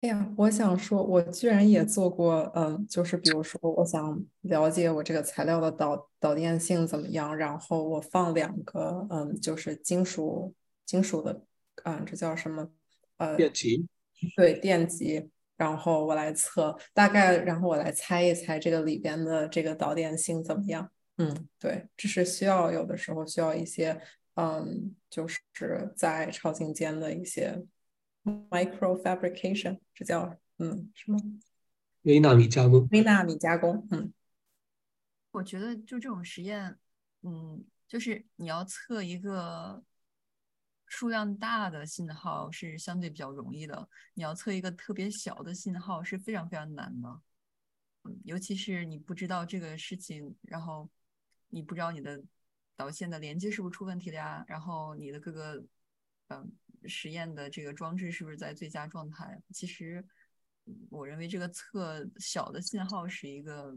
[0.00, 10.54] 哎呀，我想说，我居然也做过，嗯，就是比如说，我想了解我这个材料的导导电性怎么样，然后我放两个，嗯，就是金属
[10.86, 11.44] 金属的，
[11.82, 12.70] 嗯，这叫什么？
[13.16, 13.88] 呃，电极。
[14.36, 20.90] 对，电极，然后我来测，大概，然后我来猜一猜这个里边的这个导电性怎么样？
[21.18, 24.00] 嗯，对，这是需要有的时候需要一些，
[24.36, 25.42] 嗯，就是
[25.94, 27.62] 在超镜间的一些。
[28.50, 31.18] Micro fabrication，这叫嗯什么？
[32.02, 32.86] 微纳米加工。
[32.90, 34.12] 微纳米加工，嗯。
[35.30, 36.76] 我觉得就这种实验，
[37.22, 39.82] 嗯，就是你要测一个
[40.88, 47.20] 数量大的信号是相对比较容易的，你要测一个特别小的信号是非常非常难的。
[48.04, 50.88] 嗯，尤其是你不知道这个事情，然后
[51.48, 52.22] 你不知道你的
[52.76, 54.44] 导线的连接是不是出问题了呀？
[54.48, 55.64] 然后你的各个，
[56.28, 56.52] 嗯。
[56.86, 59.42] 实验的这个装置是不是在最佳状态？
[59.52, 60.02] 其实，
[60.88, 63.76] 我认为这个测小的信号是一个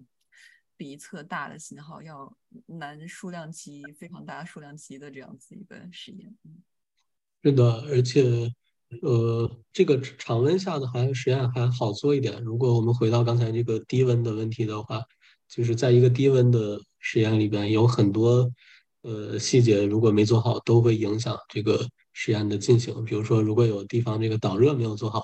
[0.78, 6.38] 比测大的信号要难数量级非常大数量级的这样子一个实验。
[7.44, 8.52] 是的，而且，
[9.02, 12.42] 呃，这个常温下的还实验还好做一点。
[12.44, 15.02] 如果我们回到刚才这个低温的问题的话，
[15.50, 18.52] 就是在一个低温的实验里边，有很多
[19.02, 21.88] 呃细节如果没做好，都会影响这个。
[22.14, 25.22] 实验的进行，比如说，如果有地方这个导热没有做好，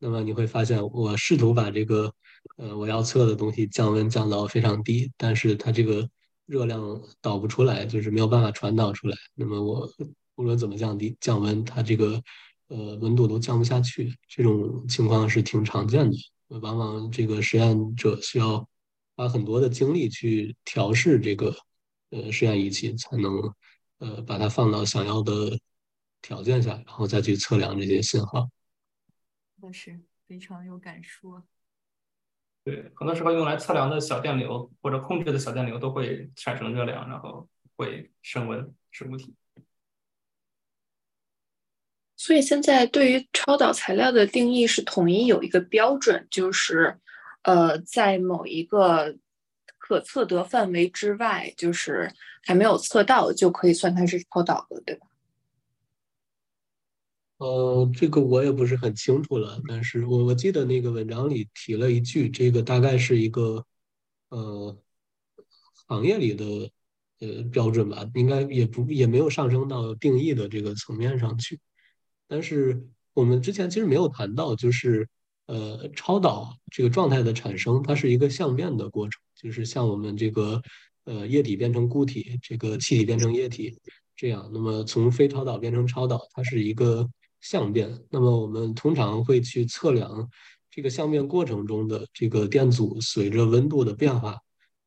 [0.00, 2.12] 那么你会发现，我试图把这个
[2.56, 6.08] 呃我要测的东西降温降到非常低，但是它这个
[6.46, 9.16] 热量导不出来，就是没有办法传导出来。
[9.36, 9.88] 那么我
[10.36, 12.22] 无论怎么降低降温，它这个
[12.68, 14.16] 呃温度都降不下去。
[14.28, 16.16] 这种情况是挺常见的，
[16.60, 18.68] 往往这个实验者需要
[19.16, 21.54] 花很多的精力去调试这个
[22.10, 23.52] 呃实验仪器，才能
[23.98, 25.58] 呃把它放到想要的。
[26.26, 28.48] 条件下，然后再去测量这些信号，
[29.60, 31.38] 那是非常有感触。
[32.64, 39.34] 对，很多时候用来测量的小电流或者控制的小电流都会产生热量，然后会升温使物体。
[42.24, 46.98] 所以现在对于超导材料的定义是统一有一个标准，就是
[47.42, 49.14] 呃，在某一个
[49.76, 52.10] 可测得范围之外，就是
[52.42, 55.06] 还没有测到就可以算它是超导的，对吧？
[57.36, 63.66] 呃，这个我也不是很清楚了，但是我我记得那个文章里提了一句，这个大概是一个
[64.30, 64.74] 呃
[65.88, 66.70] 行业里的
[67.20, 71.60] 呃标准吧，应该也不也没有上升到定义的这个层面上去。
[72.28, 75.08] 但是我们之前其实没有谈到，就是
[75.46, 80.60] 呃超导这个状态的产生，它是一个相变的过程，就是像我们这个
[81.04, 83.78] 呃液体变成固体，这个气体变成液体
[84.16, 87.08] 这样，那么从非超导变成超导，它是一个。
[87.46, 90.26] 相变，那么我们通常会去测量
[90.70, 94.38] 这个相变过程中的这个电阻随着温度的变化，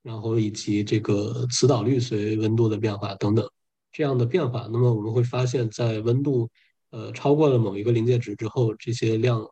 [0.01, 3.47] 然后以及这个磁导率随温度的变化等等
[3.91, 4.67] 这样的变化。
[4.73, 6.49] 那么我们会发现，在温度
[6.89, 9.49] 呃超过了某一个临界值之后，这些量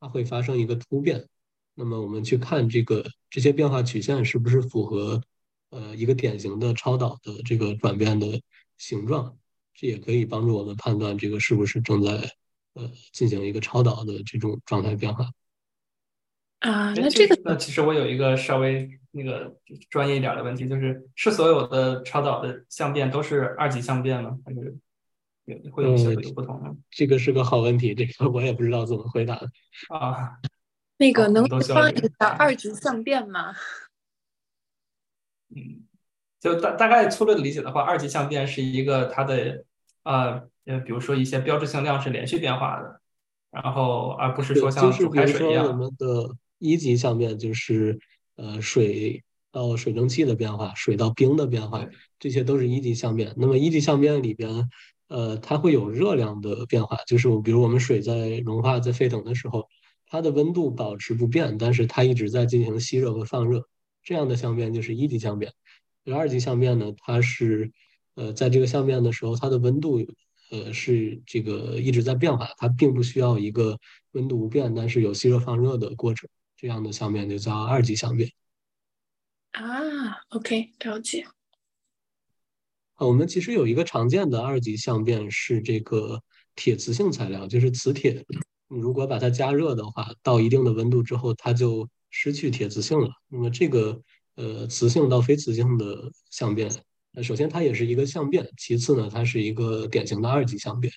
[0.00, 1.26] 它会发生一个突变。
[1.74, 5.22] 那么我们去看这个这些变化曲线是不是符合
[5.70, 8.40] 呃一个典型的超导的这个转变的
[8.76, 9.36] 形状，
[9.74, 12.30] 这也可以帮助我们判断这个是不是正在。
[12.74, 15.28] 呃，进行一个超导的这种状态变化。
[16.60, 19.52] 啊，那这个那其实我有一个稍微那个
[19.90, 24.38] 专业一点的问题，就是是所有的超导的相变都是二级相变吗？
[24.44, 24.76] 还是
[25.48, 26.76] 有会有些有不同呢？
[26.90, 29.34] 这个是个好问题，这个我也不知道怎么回答
[29.88, 30.38] 啊。
[30.98, 33.54] 那个能放一下二级相变吗？
[35.54, 35.86] 嗯，
[36.38, 39.64] 就大大概粗略的理解的话，二级相变是一个它的
[40.02, 43.00] 啊呃，比如说一些标志性量是连续变化的，
[43.50, 45.66] 然后而不是说像煮开水一样。
[45.66, 47.98] 我们的一级相变就是
[48.36, 51.86] 呃水到水蒸气的变化，水到冰的变化，
[52.18, 53.32] 这些都是一级相变。
[53.38, 54.68] 那么一级相变里边，
[55.08, 59.66] 呃，它会有热量的变化，就是我比如我们水在融化在沸腾的时候，
[60.06, 63.66] 它的温度保持不变，但是它一直在进行吸热和放热。
[64.02, 65.52] 这样的相变就是一级相变，
[66.06, 67.70] 而二级相变呢，它是，
[68.14, 69.98] 呃，在这个相变的时候，它的温度，
[70.50, 73.78] 呃，是这个一直在变化，它并不需要一个
[74.12, 78.30] 温度不变，但是有吸热放热的过程，这样的相变就叫二级相变。
[79.52, 79.64] 啊
[80.30, 81.26] ，OK，了解。
[82.98, 86.20] 啊，我们其实有一个常见的二级相变是这个
[86.56, 88.26] 铁磁性材料，就是磁铁，
[88.66, 94.02] 如果把它加热的话，到一定的温度之后，它就失去铁磁性了，那么这个
[94.34, 96.68] 呃磁性到非磁性的相变，
[97.22, 100.92] 首先它也是一个相变，其次呢，它是一个典型的二级相变。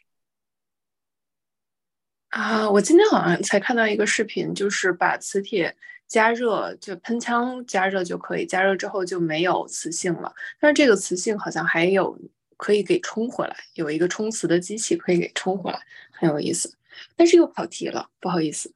[2.30, 5.76] 啊，我今天好像才看到一个视频，就是把磁铁
[6.12, 12.20] 加热，就喷枪加热就可以，加热之后就没有磁性了，但是这个磁性好像还有
[12.58, 15.80] 可以给充回来，有一个充磁的机器可以给充回来，
[16.12, 16.76] 很有意思。
[17.16, 18.74] 但是又跑题了，不好意思。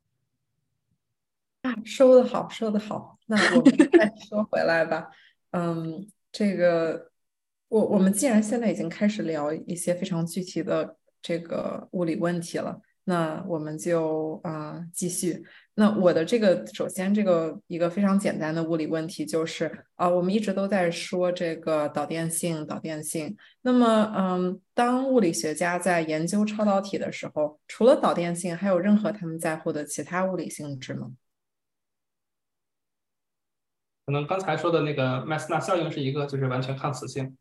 [1.64, 3.20] 啊，说的好，说的好。
[3.26, 5.10] 那我们再说回来吧。
[5.52, 7.12] 嗯，这个，
[7.68, 15.46] 我我们既然现在已经开始聊一些非常具体的这个物理问题了，那我们就啊继续。
[15.76, 23.36] 那我的这个，首先这个一个非常简单的物理问题就是啊，我们一直都在说这个导电性，导电性。
[23.62, 31.12] 那么，嗯，当物理学家在研究超导体的时候，除了导电性，还有任何他们在乎的其他物理性质吗？
[34.06, 37.36] 可能刚才说的那个麦斯纳效应是一个，就是完全抗磁性。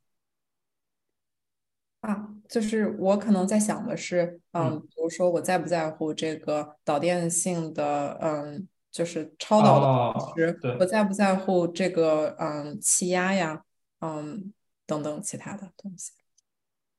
[2.01, 9.81] 啊，就是我可能在想的是，嗯，比如说我在不在乎这个导电性的，嗯，就是超导
[10.15, 13.65] 的同时，我在不在乎这个，嗯，气压呀，
[14.03, 14.53] 嗯，
[14.87, 16.13] 等等其他的东西。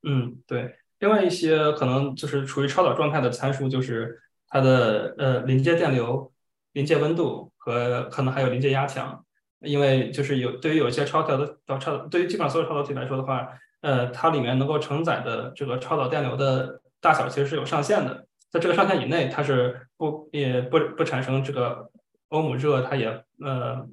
[0.04, 0.76] 嗯，对。
[1.00, 6.34] 另外一些可能就是处于超导状态的参数，就是它的呃临界电流、
[6.74, 9.24] 临界温度和可能还有临界压强。
[9.62, 13.48] 因为就是有对于有一些超导的导超，对于基本上所有超导体来说的话，
[13.86, 21.90] 呃，它里面能够承载的这个超导电流的大小其实是有上限的，在这个上限以内，它是不也不不产生这个
[22.30, 23.08] 欧姆热，它也
[23.44, 23.86] 呃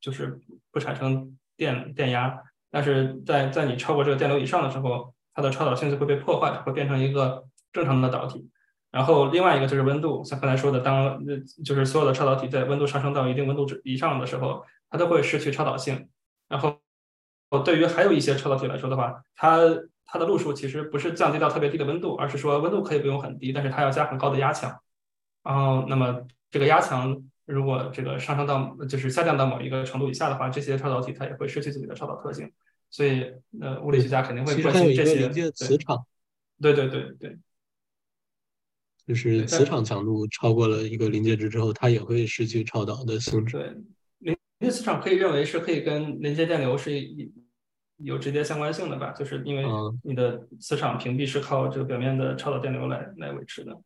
[0.00, 0.38] 就是
[0.70, 2.38] 不产生电电压，
[2.70, 8.48] 但是在在你超过这个电流以上的时候，它的超导性就会被破坏，会变成一个正常的导体。
[8.92, 11.18] 然后另外一个就是温度，像刚才说的，当
[11.64, 14.64] 就是所有的超导体在温度上升到一定温度之以上的时候。
[14.94, 16.06] 它都会失去超导性，
[16.50, 16.78] 然后，
[17.58, 19.60] 对于还有一些超导体来说的话，它
[20.06, 24.74] 它的路数其实不是降低到特别低的温度，而是说温度可以不用很低，但是它要加很高的压强，
[25.42, 32.50] 然后那么这个压强如果这个上升到就是下降到某一个程度以下的话，这些超导体它也会失去自己的超导特性，
[32.90, 36.06] 所以呃物理学家肯定会关心这些磁场，
[36.60, 37.38] 对对对对，
[39.06, 43.56] 就是磁场强度超过了一个临界值之后，它也会失去超导的性质。
[43.56, 44.36] 对。
[44.58, 46.92] 临界磁场可以认为是可以跟临界电流是
[48.04, 49.12] 有直接相关性的吧？
[49.12, 49.64] 就是因为
[50.02, 53.76] 你的磁场屏蔽是靠这个表面的超导电流来来维持的。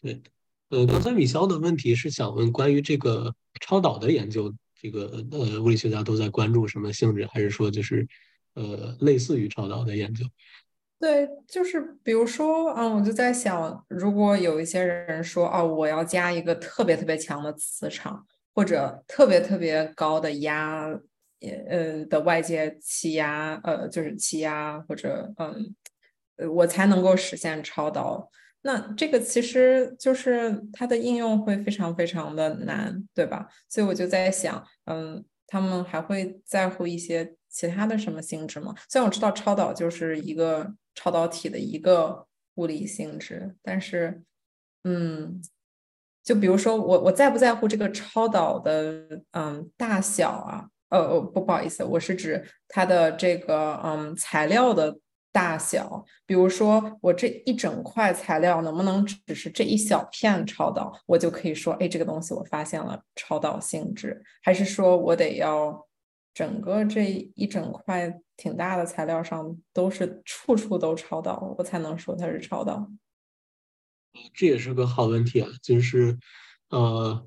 [0.00, 0.22] 对，
[0.70, 8.06] 呃，刚才米肖的问题是想问关于这个超导的研究，这个呃物理学家都在关注什么性质，还是说就是
[8.54, 10.24] 呃类似于超导的研究？
[10.98, 18.26] 对，就是比如说，嗯，我就在想，如果有一些人说，哦，我要加一个特别特别强的磁场。
[18.54, 20.86] 或者特别特别高的压，
[21.50, 25.74] 呃的外界气压，呃就是气压，或者嗯，
[26.50, 28.30] 我才能够实现超导。
[28.62, 33.48] 那这个其实就是它的应用会非常非常的难，对吧？
[33.68, 38.74] 所以我就在想，嗯，他们还会在乎一些其他的什么性质吗？
[38.88, 44.22] 虽然我知道超导就是一个超导体的一个物理性质，但是，
[44.84, 45.42] 嗯。
[46.24, 50.68] 就比如说我我在不在乎这个超导的嗯大小啊？
[50.92, 54.96] 呃不不好意思，我是指它的这个嗯材料的
[55.32, 65.88] 大小，比如说我这一整块材料能不能只是这一小片超导，我就可以说，哎，这个东西我发现了超导性质，还是说我得要
[66.34, 72.86] 整个这一整块挺大的材料上都是处处都超导，我才能说它是超导？
[74.34, 76.18] 这也是个好问题啊，就是
[76.68, 77.26] 呃，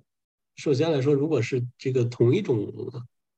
[0.56, 2.72] 首先来说，如果是这个同一种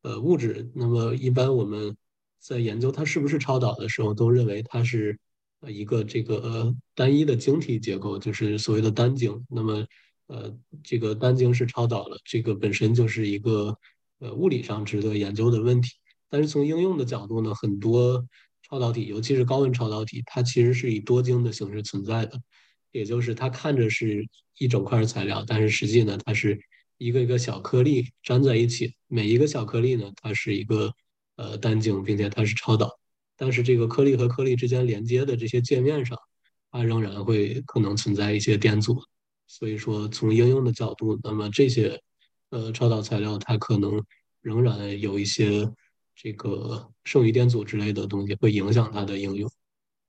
[0.08, 1.96] 呃物质，那么一般我们。
[2.40, 5.20] 在研究它是不是超导的时候，都认为它是
[5.60, 9.44] 呃一个这个呃单一的晶体结构，就是所谓的单晶。
[9.50, 9.86] 那么，
[10.28, 13.76] 呃，这个单晶是超导了，这个本身就是一个
[14.20, 15.96] 呃物理上值得研究的问题。
[16.30, 18.26] 但是从应用的角度呢，很多
[18.62, 22.40] 超导体，尤其是高温超导体，它其实是以多晶的形式存在的，
[22.92, 24.26] 也就是它看着是
[24.60, 26.58] 一整块材料，但是实际呢，它是
[26.98, 30.94] 一个一个小颗粒粘在一起，每一个小颗粒呢，它是一个。
[31.40, 32.90] 呃，单晶，并且它是超导，
[33.36, 36.18] 但是这个颗粒和颗粒之间连接的这些界面上，
[36.72, 39.00] 它仍然会可能存在一些电阻。
[39.46, 42.02] 所以说，从应用的角度，那么这些
[42.50, 44.04] 呃超导材料它可能
[44.42, 45.72] 仍然有一些
[46.16, 49.48] 这个剩余电阻之类的东西会影响它的应用。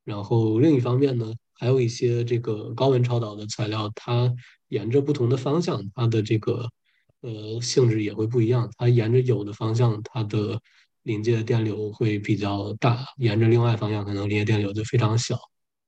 [0.04, 4.34] 然后另一方面呢，还有一些这个高温超导的材料，它
[4.68, 6.70] 沿着不同的方向，它的这个
[7.20, 8.70] 呃性质也会不一样。
[8.76, 10.60] 它沿着有的方向，它的
[11.02, 15.36] 临界电流会比较大，沿着另外方向可能临界电流就非常小。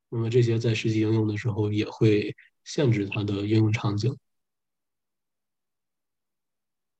[0.08, 4.16] 那么这些在实际应用的时候也会限制它的应用场景。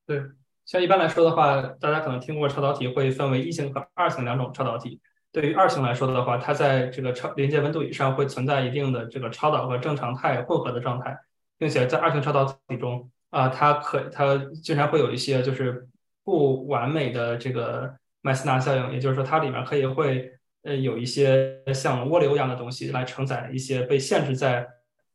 [0.05, 0.21] 对，
[0.65, 4.99] 像一般来说的话，大家可能听过超导体会分为一型和二型两种超导体。
[5.31, 11.17] 对于二型来说的话，它在这个超临界温度以上会存在一定的这个超导和正常态混合的状态，
[11.57, 15.87] 并且在二型超导体中啊，它可它经常会有一些就是
[16.23, 17.97] 不完美的这个。
[18.23, 24.67] 麦斯纳效应，也就是说，它里面可以会呃有一些像涡流一样的东西来承载一些被限制在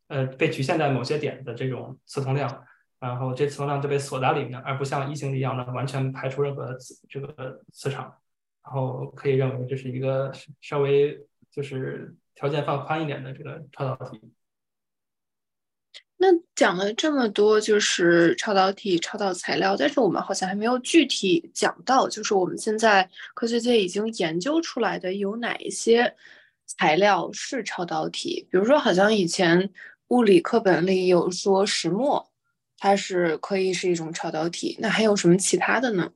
[0.08, 2.64] 呃被局限在某些点的这种磁通量，
[2.98, 6.76] 然后这磁通量就被锁在里面，而不像一型一样的完全排除任何
[7.08, 8.12] 这个磁场，
[8.64, 11.16] 然后可以认为这是一个稍微
[11.48, 14.20] 就是条件放宽一点的这个超导体。
[16.18, 26.16] 那讲了这么多，就是超导体、超导材料，但是我们好像还没有具体讲到，就是我们现在科学界已经研究出来的有哪一些
[26.64, 28.48] 材料是超导体？
[28.50, 29.70] 比如说，好像以前
[30.08, 32.30] 物理课本里有说石墨，
[32.78, 34.76] 它是可以是一种超导体。
[34.80, 36.10] 那还有什么其他的呢？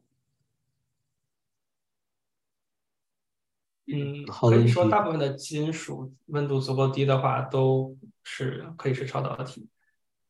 [3.87, 7.95] 嗯，可以说大部分的金属温度足够低的话，都
[8.25, 9.69] 是可以是超导体。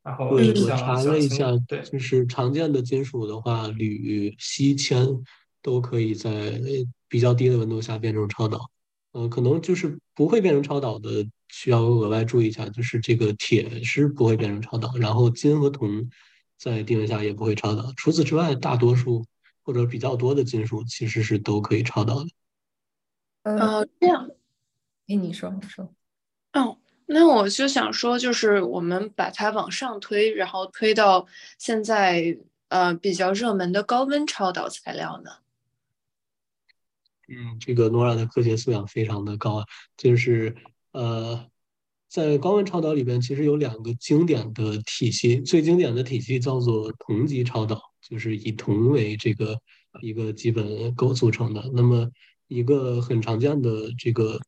[0.02, 5.06] 然后对我查了一下，对，就是常见的金属的话，铝、锡、铅
[5.60, 6.58] 都可以在
[7.06, 8.70] 比较低的温度下变成超导。
[9.12, 16.08] 呃，可能就是不会变成超导的，需要额外注意一下，就是这个铁是不会变成超导，然后金和铜
[16.56, 17.92] 在低温下也不会超导。
[17.96, 19.26] 除此之外，大多数
[19.62, 22.30] 或者比较多的金属其实是都可以超导的。
[23.42, 24.30] 呃，这样，
[25.08, 25.92] 哎，你说，你说，
[26.54, 26.79] 哦。
[27.12, 31.26] 那我就想说，就是我们把它往上推，然后推到
[31.58, 32.38] 现在
[32.68, 35.32] 呃比较热门的高温超导材料呢。
[37.26, 39.64] 嗯，这个诺拉的科学素养非常的高啊，
[39.96, 40.54] 就是
[40.92, 41.44] 呃，
[42.08, 49.58] 在高温超导里边，其实有两个经典的体系，最经典的体系叫做铜级超导，就是以铜为这个
[50.00, 51.68] 一个基本构组成的。
[51.74, 52.08] 那么
[52.46, 54.40] 一个很常见的这个。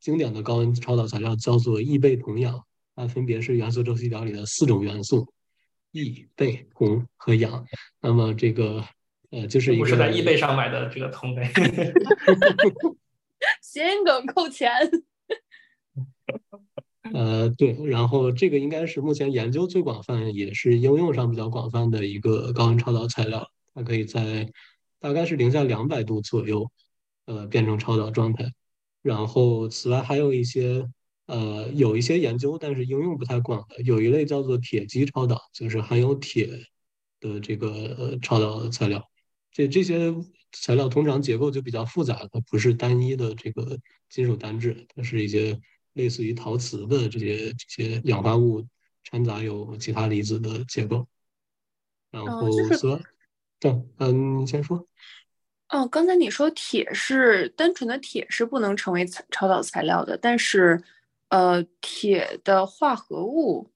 [0.00, 5.32] 经典的高温超导材料叫做易钡铜氧，它分别是元素周期表里的四种元素：
[5.92, 7.64] 易、钡、铜和氧。
[8.00, 8.84] 那么这个
[9.30, 11.50] 呃，就是一个是在易贝上买的这个铜呗。
[13.62, 14.70] 谐音梗扣钱。
[17.14, 23.50] 呃，对，然后这个应该是目前研究最广泛，也是应用上比较广泛的一个高温超导材料。
[23.74, 24.50] 它可以在
[25.00, 26.70] 大概是零下两百度左右，
[27.24, 28.52] 呃，变成超导状态。
[29.08, 30.86] 然后，此外还有一些，
[31.24, 36.46] 呃，有一些研究，但是应用不太广的，有一类叫做铁基超导，就是含有铁
[37.18, 39.02] 的这个呃超导材料。
[39.50, 40.14] 这这些
[40.52, 43.78] 材料通常结构就比较复杂，它不是单一的这个
[44.10, 45.58] 金属单质，它是一些
[45.94, 48.62] 类似于陶瓷的这些这些氧化物
[49.04, 51.08] 掺杂有其他离子的结构。
[52.10, 53.00] 然后，所，
[53.58, 54.86] 对，嗯，你先说。
[55.68, 60.82] 哦，刚才你说铁是单纯的铁是不能成为超导材料的，但是，
[61.28, 63.70] 呃，铁的化合物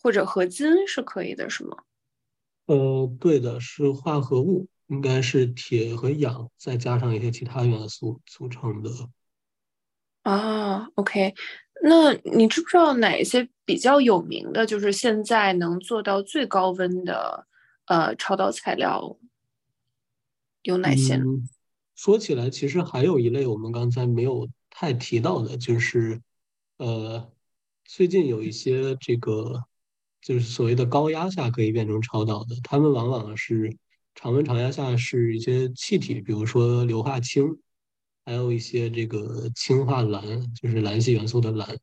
[0.00, 1.76] 或者合金是可以的，是吗？
[2.66, 8.90] 呃，对的，是化合物，应该是铁和氧再加上一些其他元素组成的。
[10.22, 11.34] 啊，OK，
[11.82, 17.44] 那你知不知道哪些比较有名的，就是现在能做到最高温的
[17.86, 19.16] 呃超导材料
[20.64, 21.24] 有哪些呢？
[21.94, 26.20] 说起来，其实还有一类我们刚才没有太提到的，就是
[26.78, 27.32] 呃，
[27.84, 29.62] 最近有一些这个
[30.20, 33.76] 就是所谓的高压下可以变成超导的，它们往往是
[34.14, 37.56] 常温常压下是一些气体，比如说硫化氢。
[38.26, 40.18] 还有一些这个氢化镧，
[40.54, 41.76] 就是镧系元素的镧。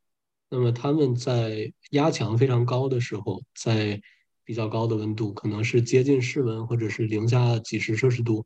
[0.50, 4.02] 那么它们在压强非常高的时候，在
[4.44, 8.44] 比较高的温度，可能是接近室温或者是零下几十摄氏度，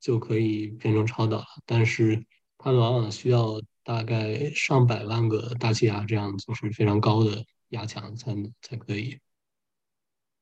[0.00, 1.46] 就可以变成超导了。
[1.66, 2.24] 但是
[2.56, 9.18] 它们往往需要大概上百万个大气压，这样就是非常高的压强才能才可以。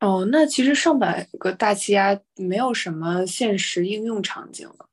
[0.01, 4.89] 哦，那其实上百个大气压没有什么现实应用场景了。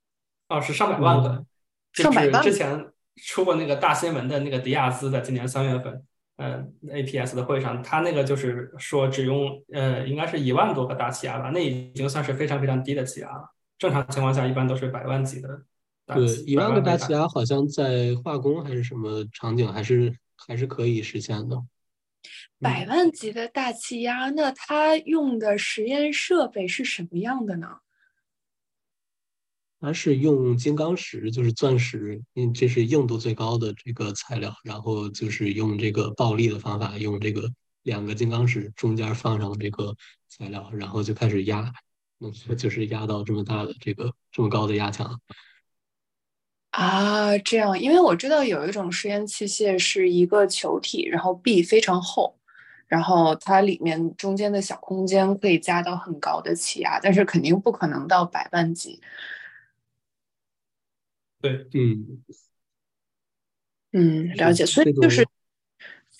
[0.49, 1.45] 哦，是上百万个。
[1.93, 6.03] 上百万之前出过那个大新闻的那个迪亚兹在，今年三月份，
[6.37, 13.53] 嗯，APS 的会上，他那个就是说只用呃，应该是一万多个大气压吧，那已经算是非常非常低的气压了。
[13.77, 15.65] 正常情况下，一般都是百万级的。
[16.05, 21.63] 对，一万个大气压好像在化工还是什么场景，还是还是可以实现的。
[22.59, 27.79] 百万级的大气压，那它用的实验设备是什么样的呢？
[29.81, 34.55] 它是用金刚石，就是钻石，嗯，这是硬度最高的这个材料。
[34.63, 37.51] 然后就是用这个暴力的方法，用这个
[37.81, 39.93] 两个金刚石中间放上这个
[40.29, 41.69] 材料，然后就开始压，
[42.47, 45.19] 那就是压到这么大的这个这么高的压强。
[46.71, 52.35] 啊，这样，因为我知道有一种实验器械是一个球体，然后壁非常厚，
[52.87, 58.99] 然后它里面中间的小空间可以加到很高的气压，但是肯定不可能到百万级。
[61.39, 62.23] 对，嗯，
[63.91, 64.65] 嗯，了解。
[64.65, 65.27] 所以就是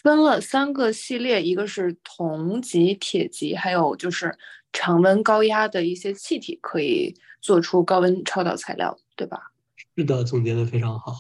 [0.04, 4.38] 分了三个系列，一个是铜级、铁级，还有就是
[4.74, 9.52] 常温高压的一些气体，可以做出高温超导材料，对吧？
[9.96, 11.16] 是的，总结的非常好。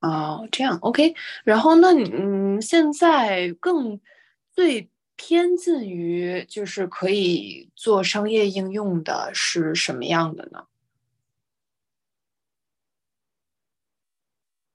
[0.00, 1.14] 哦，这样 OK。
[1.44, 4.00] 然后，那你嗯，现在更
[4.54, 10.64] 最偏近于就是可以做商业应用的是什么样的呢？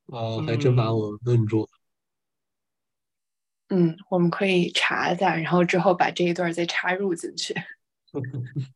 [0.06, 1.70] 哦，还真把我问住了。
[3.70, 7.54] 嗯，我们可以查一下，然后之后把这一段再插入进去。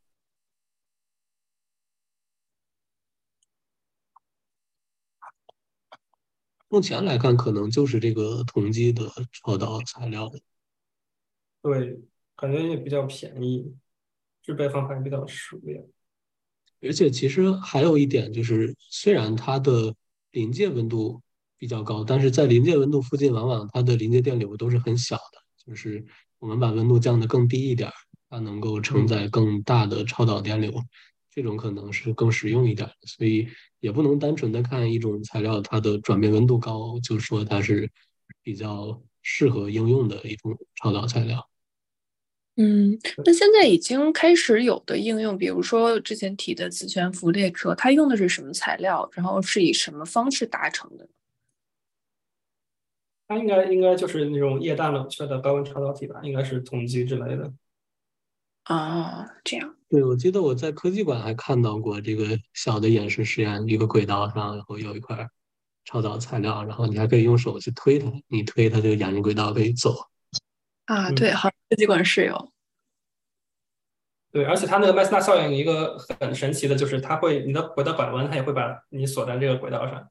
[6.68, 10.32] 目前来看，可能就是这个同级的超导材料。
[11.62, 12.00] 对，
[12.36, 13.76] 感觉也比较便宜，
[14.42, 15.88] 制备方法也比较熟练。
[16.82, 19.96] 而且其实还有一点就是，虽然它的。
[20.32, 21.24] 临界温度
[21.60, 25.44] 比较高，但是在临界温度附近，往往它的临界电流都是很小的。
[25.68, 26.04] 就是
[26.40, 27.92] 我们把温度降得更低一点，
[28.30, 30.74] 它能够承载更大的超导电流，
[31.30, 32.90] 这种可能是更实用一点。
[33.04, 33.48] 所以
[33.82, 37.92] 也不能单纯的看一种材料它的转变温度高，就说它是
[38.42, 41.46] 比较适合应用的一种超导材料。
[42.56, 49.10] 嗯，那现在已经开始有的应用，比如说之前提的磁悬浮列车，它用的是什么材料？
[49.14, 51.08] 然后是以什么方式达成的？
[53.30, 57.54] 它应该应该就是那种液氮冷却的高温超导体吧，应该是同级之类的。
[58.64, 59.76] 啊，这样。
[59.88, 62.26] 对，我记得我在科技馆还看到过这个
[62.56, 65.30] 小的演示实验，一个轨道上，然后有一块
[65.86, 69.96] 超导材料，然后你还可以用手去推它，你推它，就沿着轨道可以走。
[70.86, 72.52] 啊，对，好，科技馆是有。
[74.32, 80.10] 对，而且它那个麦斯纳效应一个很神奇的就是，它会你的轨道拐弯，它也会把你锁在这个轨道上。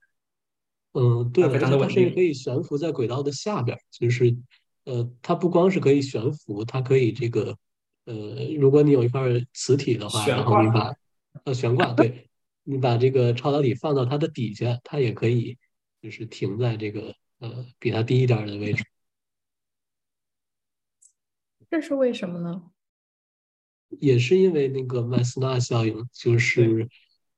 [0.93, 2.15] 嗯，对，非常的稳定。
[2.15, 4.37] 可以悬浮在轨道的下边，就是
[4.85, 7.57] 呃，它不光是可以悬浮，它可以这个
[8.07, 8.15] 呃，
[8.59, 9.21] 如果你有一块
[9.53, 10.95] 磁体的话，然后你把
[11.45, 12.29] 呃悬挂，对
[12.65, 15.57] 你把这个超导体放到它的底下，它也可以
[16.01, 18.85] 就是停在这个呃比它低一点的位置。
[21.71, 22.63] 这是为什么呢？
[24.01, 26.89] 也是因为那个麦斯纳效应，就是，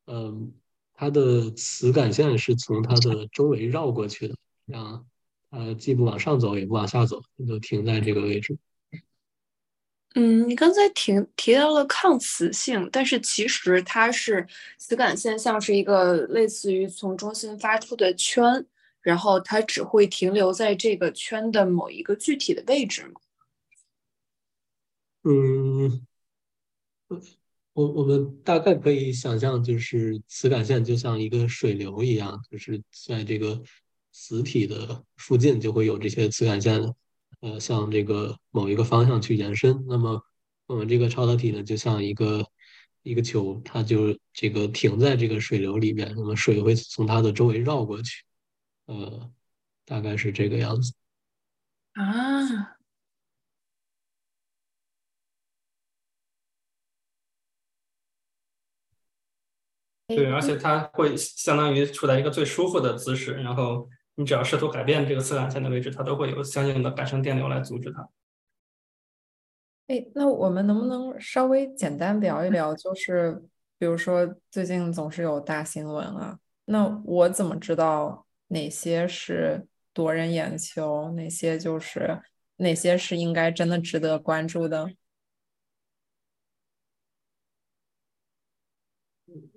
[0.06, 0.52] 嗯，
[1.00, 4.36] 它的磁感线是从它的周围绕过去的，
[4.66, 5.06] 这样，
[5.48, 8.58] 呃，既不往上走，也不往下走，就停在这个位置。
[10.14, 14.46] 嗯，你刚才提提到了抗磁性，但是其实它是
[14.76, 18.66] 磁感线像是一个类似于从中心发出的圈，
[19.00, 23.20] 然后它只会停留在这个圈的某一个具体的位置吗？
[25.22, 26.06] 嗯，
[27.80, 33.62] 我我们大概可以想象，就是磁感线就像一个水流一样，就是在这个
[34.12, 36.78] 磁体的附近就会有这些磁感线，
[37.40, 39.82] 呃，向这个某一个方向去延伸。
[39.88, 40.22] 那么
[40.66, 42.46] 我们这个超导体呢，就像一个
[43.02, 48.22] 一个球，它就这个停在这个水流里面，那么水会从它的周围绕过去，
[48.86, 49.30] 呃，
[49.86, 50.92] 大概是这个样子。
[51.94, 52.76] 啊。
[60.16, 68.08] 对，而且它会相当于处在一个最舒服的姿势，然后你只要试图改变这个磁感线的位置，它都会有相应的感生电流来阻止它。
[69.86, 72.74] 哎，那我们能不能稍微简单聊一聊？
[72.74, 73.42] 就是
[73.78, 82.20] 比如说最近总是有大新闻啊，那我怎么知道哪些是夺人眼球，哪些就是
[82.56, 84.90] 哪些是应该真的值得关注的？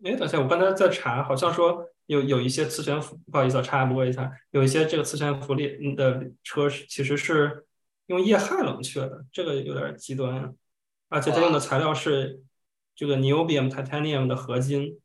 [0.04, 7.66] 哎，等下，我刚才在查，好像说有有一些磁悬浮，不好意思，插播一下，有一些这个磁悬浮里的车其实是
[8.08, 10.54] 用液氦冷却的，这个有点极端，
[11.08, 12.42] 而且它用的材料是
[12.96, 15.00] 这个 niobium titanium 的合金。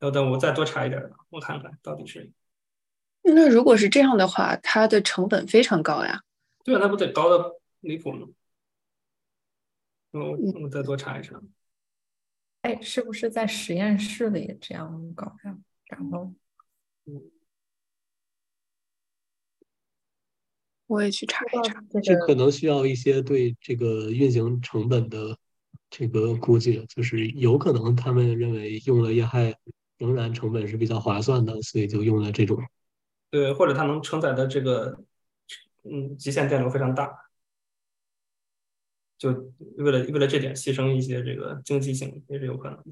[0.00, 2.30] 要等我再多查一点，我看看到底是。
[3.22, 6.22] 那如果是这样的话，它的成本非常高呀。
[6.62, 8.26] 对啊，那不得高的离谱吗？
[10.10, 11.40] 我我再多查一查。
[12.64, 15.54] 哎，是不是在实验室里这样搞呀？
[15.84, 16.32] 然后，
[17.04, 17.30] 嗯
[20.86, 21.82] 我也去查一查。
[22.02, 25.36] 这可能需要一些对这个运行成本的
[25.90, 29.54] 这个估计，就是有可能他们认为用了液氦
[29.98, 32.58] 仍然成本是比较划算的，所以就用了这种。
[33.28, 34.98] 对，或者它能承载的这个
[35.82, 37.23] 嗯极限电流非常大。
[39.18, 39.30] 就
[39.76, 42.84] 为了为了这点牺牲一些这个经济性也是有可能的。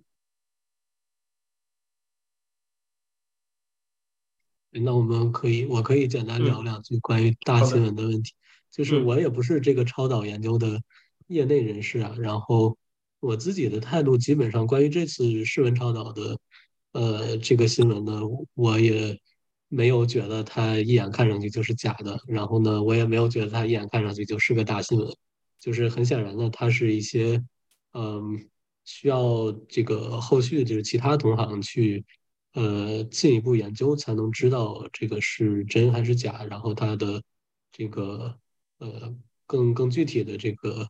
[4.81, 8.33] 那我们可以，我可以简单聊两句关于大新闻的问题。
[8.71, 10.81] 就是我也不是这个超导研究的
[11.27, 12.79] 业内人士啊，然后
[13.21, 16.39] 我自己的态度基本上关于这次室温超导的
[16.93, 18.23] 呃这个新闻呢，
[18.55, 19.21] 我也
[19.69, 25.15] 没有觉得它一眼看上去就是假的，然后呢，我也没有觉得它一眼看上去就是个大新闻。
[25.63, 27.41] 就是很显然的，它是一些，
[27.93, 28.51] 嗯，
[28.85, 32.05] 需要这个后续就是其他同行去，
[32.55, 37.23] 呃，进一步研究才能知道这个是真还是假，然后它的
[37.71, 38.37] 这个
[38.79, 39.15] 呃
[39.47, 40.89] 更更具体的这个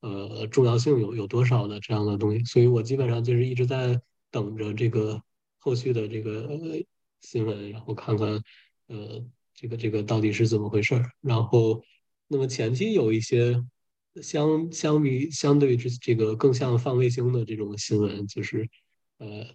[0.00, 2.42] 呃重要性有有多少的这样的东西。
[2.44, 4.00] 所以我基本上就是一直在
[4.30, 5.22] 等着这个
[5.58, 6.58] 后续的这个呃
[7.20, 8.28] 新闻，然后看看
[8.86, 11.10] 呃这个这个到底是怎么回事儿。
[11.20, 11.82] 然后，
[12.28, 13.62] 那么前期有一些。
[14.22, 18.68] 相相比相对于这这个更像放卫星的这种新闻，就是
[19.18, 19.46] 呃，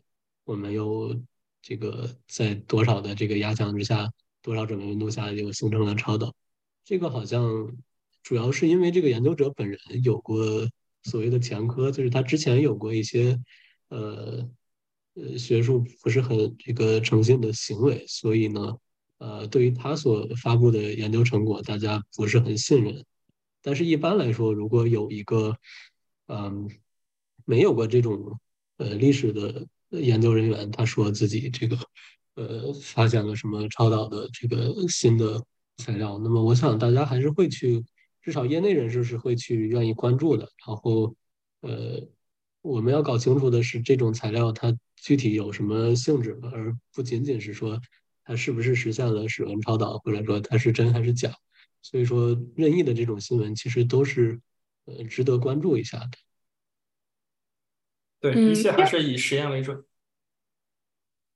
[0.44, 1.20] 我们有
[1.62, 6.34] 这个在多少的这个压强之下，多少准备温度下就形成了超导。
[6.84, 7.76] 这个好像
[8.24, 10.46] 主要是因为这个研究者本人有过
[11.04, 13.40] 所谓的前科，就是他之前有过一些
[13.90, 14.50] 呃
[15.16, 18.78] 呃学术不是很这个诚信的行为，所以呢，
[19.18, 23.04] 呃，对于他所发布的研究成果，大家不是很信任。
[23.62, 25.58] 但是，一般来说，如果有一个，
[26.28, 26.68] 嗯，
[27.46, 28.40] 没有过这种
[28.78, 31.78] 呃历史的研究人员，他说自己这个
[32.36, 35.44] 呃发现了什么超导的这个新的
[35.78, 37.84] 材料，那么我想大家还是会去，
[38.22, 40.50] 至少业内人士是会去愿意关注的。
[40.66, 41.16] 然后，
[41.62, 42.02] 呃，
[42.62, 47.80] 我们要搞清楚的是这种材料它具体有什么性质，而不仅仅是说
[48.24, 51.34] 它是不是实现了室温超导，或者说它是真还是假。
[51.82, 54.40] 所以说，任意的这种新闻其实都是
[54.86, 56.10] 呃值得关注一下的。
[58.20, 59.84] 对，一切还是以实验为准。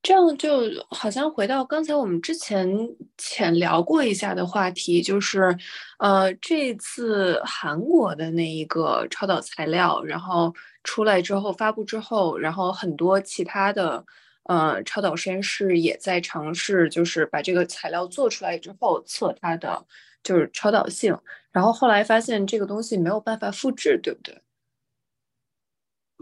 [0.03, 2.69] 这样就好像回到刚才我们之前
[3.17, 5.57] 浅聊过一下的话题，就是
[5.97, 14.05] 呃，这次韩国的那一个超导材料，然后出来之后发布之后，然后很多其他的
[14.43, 19.83] 呃超导实验室也在尝试，就是把这个材料做出来之后测它的。
[20.25, 21.15] 就是超导性，
[21.51, 24.41] 然后后来发现这个东西没有办法复制，对不对？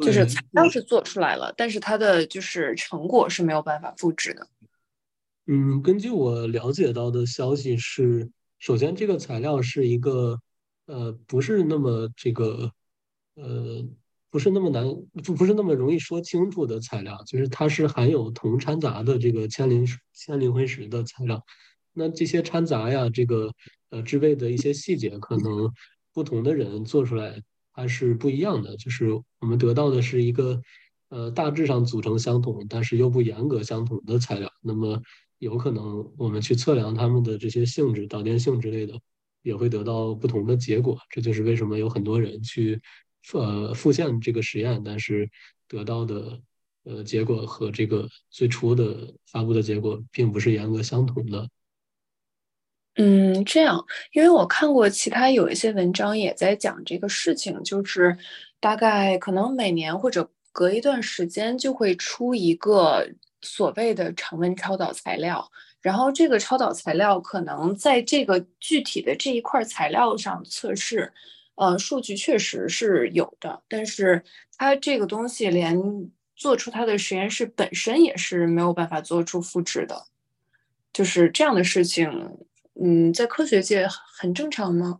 [0.02, 4.48] 就是材料是做出来了，但是它的就是成果是没有办法复制的。
[5.46, 8.30] 嗯，根据我了解到的消息是，
[8.60, 10.40] 首先这个材料是一个
[10.88, 12.72] 呃不是那么这个
[13.36, 13.86] 呃
[14.30, 14.84] 不是那么难
[15.24, 21.46] 不不是那么容易说清楚的材料，就是它是含有铜掺杂的这个铅磷铅磷灰石的材料。
[21.94, 23.54] 那这些掺杂呀，这个。
[23.94, 25.72] 呃，制备的一些细节可能
[26.14, 27.40] 不同的人做出来
[27.72, 29.08] 还是不一样的，就是
[29.40, 30.60] 我们得到的是一个
[31.10, 34.50] 呃大致上组成相同，但是又不严格相同的材料。
[34.64, 35.00] 那么
[35.38, 39.00] 有可能我们去测量它们的这些性质、导电性之类的，
[39.44, 40.98] 也会得到不同的结果。
[41.12, 42.82] 这就是为什么有很多人去
[43.34, 45.30] 呃复现这个实验，但是
[45.68, 46.42] 得到的
[46.86, 51.48] 呃结果和这个最初的发布的结果并不是严格相同的。
[52.96, 58.16] 嗯，这样，因为我看过其他有一些文章也在讲这个事情，就是
[58.60, 63.08] 大概可能每年或者隔一段时间就会出一个
[63.42, 65.50] 所谓的常温超导材料，
[65.82, 71.12] 然后这个超导材料可能在这个具体的这一块材料上测试，
[71.56, 74.24] 呃，数据确实是有的，但是
[74.56, 75.76] 它这个东西连
[76.36, 80.06] 做出它的实验室本身也是没有办法做出复制的，
[80.94, 82.38] 就是这样的事情。
[82.82, 85.00] 嗯，在科学界很正常吗？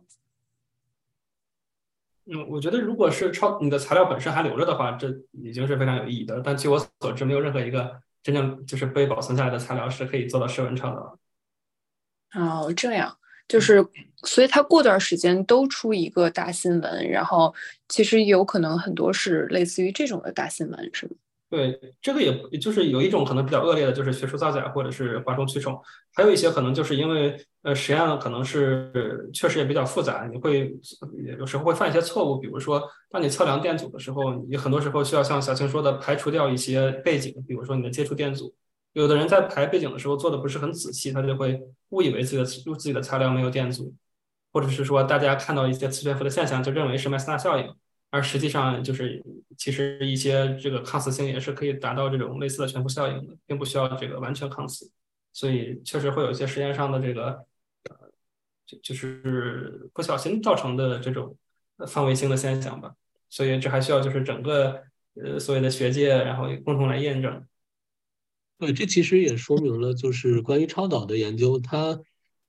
[2.26, 6.40] 嗯，我觉得如果是超你的材料本身还留着的话，这已经是非常有意义的。
[6.40, 12.40] 但据我所知，没有任何一个真正就是被保存下来的材料是可以做到室温超的。
[12.40, 13.86] 哦，这样就是，
[14.22, 17.54] 所以它过段时间都出一个大新闻，然后
[17.88, 21.12] 其实有可能很多是类似于这种的大新闻，是吗？
[21.50, 25.80] 对，这个也就是有一种可能比较恶劣的，就是学术造假或者是哗众取宠，
[26.14, 30.72] 还有一些可能就是因为呃实验可能是确实也比较复杂，你会
[31.38, 38.54] 有时候会犯一些错误，比如说当你测量电阻的时候，你很多时候需要像小青说的排除掉一些背景，比如说你的接触电阻，
[38.92, 41.60] 有的人在排背景的时候做的不是很仔细，他就会
[41.90, 43.92] 误以为自己的自己的材料没有电阻，
[44.52, 47.74] 或者是说大家看到一些磁悬浮的现象就认为是麦斯纳效应。
[48.10, 49.20] 而实际上，就是
[49.58, 54.88] 其实一些这个抗磁性也是可以达到这种类似的悬浮效应的，并不需要这个完全抗磁，
[55.34, 57.44] 所以确实会有一些实验上的这个
[57.90, 58.10] 呃，
[58.64, 61.36] 就就是不小心造成的这种
[61.86, 62.94] 范围性的现象吧。
[63.28, 64.82] 所以这还需要就是整个
[65.22, 67.44] 呃所谓的学界，然后共同来验证。
[68.58, 72.00] 对，这其实也说明了，就是关于超导的研究，它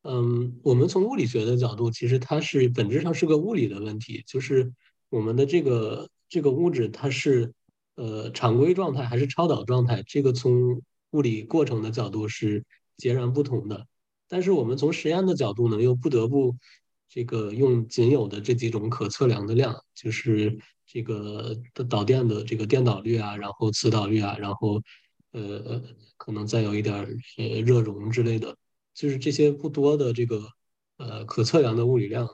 [0.04, 4.72] 嗯，我们从物理学的角度，其实它是本质上是个物理的问题，就是。
[5.10, 7.54] 我们的这个这个物质它是
[7.94, 10.04] 呃常规状态还是超导状态？
[10.06, 10.82] 这个从
[11.16, 12.64] 物理过程的角度是
[12.98, 13.88] 截然不同的。
[14.28, 16.56] 但是我们从实验的角度呢，又不得不
[17.08, 21.56] 这个用仅有的这几种可测量的量，就是这个
[21.90, 24.82] 导电的这个电导率啊，然后磁导率啊，然后
[25.32, 25.82] 呃
[26.18, 26.96] 可能再有一点
[27.38, 28.56] 呃热容之类的，
[28.94, 30.44] 就是这些不多的这个
[30.98, 32.28] 呃可测量的物理量。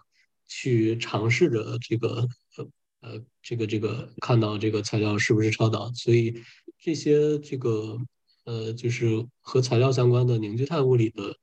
[0.54, 2.28] 去尝试着这个
[2.58, 2.68] 呃
[3.00, 6.36] 呃这个这个看到这个材料是不是超导，所以
[6.78, 7.98] 这些这个
[8.44, 11.36] 呃就是和材料相关的凝聚态物理的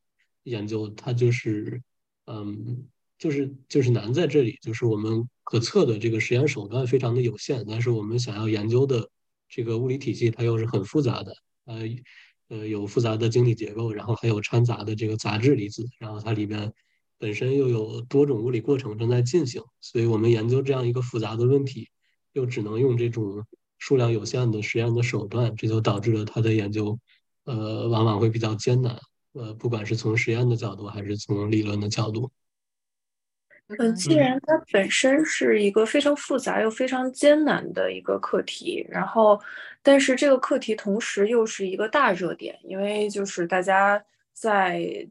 [0.44, 1.82] 研究，它就是
[2.26, 2.86] 嗯
[3.18, 9.08] 就是就是难在这里，就是我们可测的这个实验手段非常的有限，但是我们想要研究的
[9.48, 11.34] 这个物理体系它又是很复杂的，
[11.66, 11.82] 呃
[12.48, 16.72] 呃有复杂的晶体结构，然后还有掺杂的这个杂质离子，然后它里边。
[17.20, 21.88] 本身又有多种物理过程正在进行，所以我们研究这样一个复杂的问题，
[22.32, 23.44] 又只能用这种
[23.88, 26.98] 数量有限的实验的手段，这就导致了他的研究，
[27.44, 28.94] 呃，往往会比较艰难。
[29.32, 32.30] 呃，不管是从实验的角度，还是从理论的角度。
[33.78, 39.40] 嗯，既然它本身是一个非常复杂又非常艰难的一个课题，然后，
[39.82, 45.08] 但是这个课题同时又是一个大热点，因为就是大家在。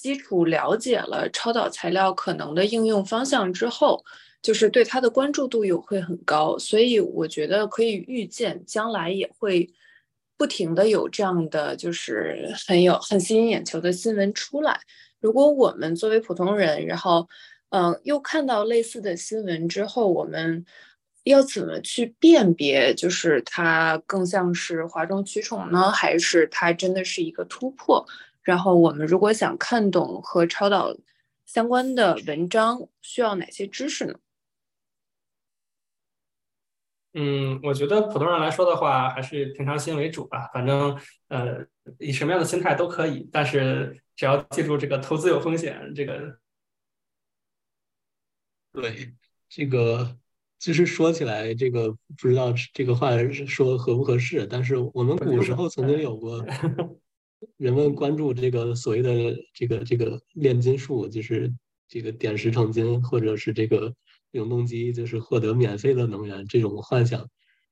[0.00, 4.02] 基础了解了超导材料可能的应用方向之后，
[4.42, 9.70] 就是对它的关注度又会很高，所以我觉得可以预见将来也会
[10.36, 14.80] 不停的有这样的就是很有很吸引眼球的新闻出来。
[15.20, 17.28] 如果我们作为普通人，然后
[17.68, 20.64] 嗯又看到类似的新闻之后，我们
[21.24, 28.02] 要怎么去辨别，就是它更像是哗众取宠呢，还是它真的是一个突破？
[28.42, 30.96] 然后我们如果想看懂和超导
[31.44, 34.14] 相关的文章，需要哪些知识呢？
[37.14, 40.48] 嗯，我觉得普通人来说的话，还是平常心为主吧。
[40.52, 40.96] 反正
[41.28, 41.66] 呃，
[41.98, 45.92] 以什么样的心态都可以，但是只要记住这个投资有风险。
[45.94, 46.38] 这个
[48.72, 49.12] 对
[49.48, 50.16] 这个
[50.58, 53.10] 其实说起来，这个不知道这个话
[53.46, 56.44] 说合不合适，但是我们古时候曾经有过。
[57.56, 61.50] 人们关注这个所谓的这个这个炼金术，就是
[61.88, 63.94] 这个点石成金，或者是这个
[64.32, 67.28] 永动机，就是获得免费的能源这种幻想。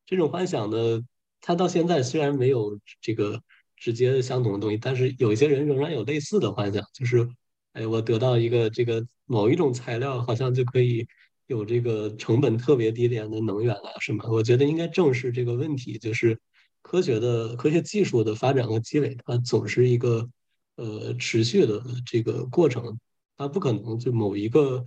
[0.07, 1.01] 这种幻想呢，
[1.41, 3.41] 它到现在虽然没有这个
[3.77, 7.29] 直接的相同的东西，但是有一些人仍然有类似的幻想，就是
[7.73, 11.07] 哎，我得到一个这个某一种材料，好像就可以
[11.47, 14.25] 有这个成本特别低廉的能源了什么？
[14.31, 16.39] 我觉得应该正视这个问题，就是。
[16.81, 20.27] 科学的科学技术的发展和积累，它总是一个
[20.77, 22.99] 呃持续的这个过程，
[23.37, 24.83] 它不可能就某一个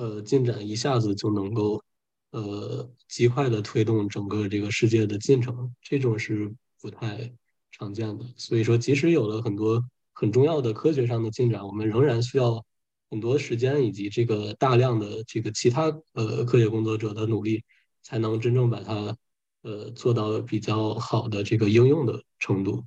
[0.00, 1.82] 呃进展一下子就能够
[2.30, 7.30] 呃极快的推动整个这个世界的进程，这种是不太
[7.70, 8.24] 常见的。
[8.36, 9.84] 所以说，即使有了很多
[10.14, 12.64] 很重要的科学上的进展，我们仍然需要
[13.10, 15.84] 很多时间以及这个大量的这个其他
[16.14, 17.62] 呃科学工作者的努力，
[18.02, 19.14] 才能真正把它
[19.62, 22.84] 呃做到比较好的这个应用的程度。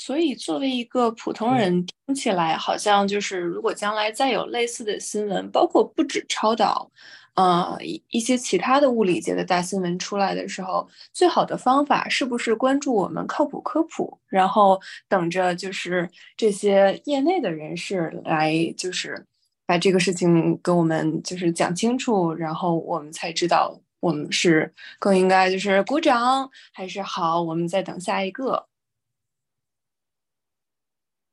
[0.00, 6.88] 所以，作为一个普通人，听起来好像就是，如果将来再有类似的新闻，包括不止超导，
[7.34, 19.26] 呃，一一些其他的物理界的大新闻出来的时候，最好的方法是不是关注我们靠谱科普，然后等着就是这些业内的人士来，就是
[19.66, 28.64] 把这个事情跟我们就是讲清楚，然后我们才知道我们是更应该就是鼓掌，还是好，我们再等下一个。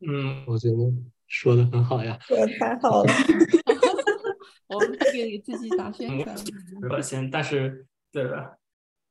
[0.08, 0.76] 嗯，我觉得
[1.28, 3.14] 说的很好呀，说的太好了。
[4.68, 6.36] 我们给自己打宣传，
[6.90, 8.58] 恶心，但是对吧？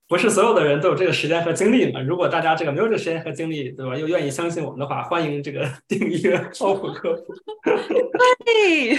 [0.07, 2.01] 不是所有的人都有这个时间和精力嘛。
[2.03, 3.97] 如果大家这个没有这个时间和精力，对吧？
[3.97, 7.35] 又愿意相信我们的话，欢迎这个 订阅奥普科普。
[8.45, 8.99] 对，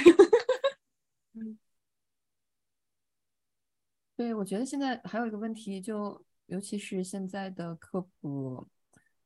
[4.18, 8.68] 对，我觉得现在还有一个问题，就尤其是现在的科普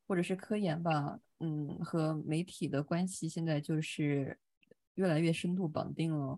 [0.07, 1.19] 或者是科研吧。
[1.41, 4.37] 嗯，和媒体的关系现在就是
[4.95, 6.37] 越来越深度绑定了。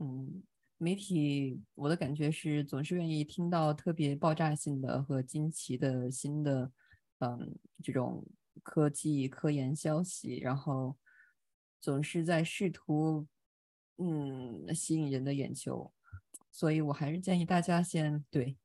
[0.00, 0.42] 嗯，
[0.76, 6.70] 媒体我的感觉是总是愿意听到特别爆炸性的和惊奇的新的，
[7.20, 8.22] 嗯，这种
[8.62, 10.98] 科技科研消息，然后
[11.80, 13.26] 总是在试图
[13.96, 15.90] 嗯吸引人的眼球。
[16.52, 18.58] 所以我还是建议大家先对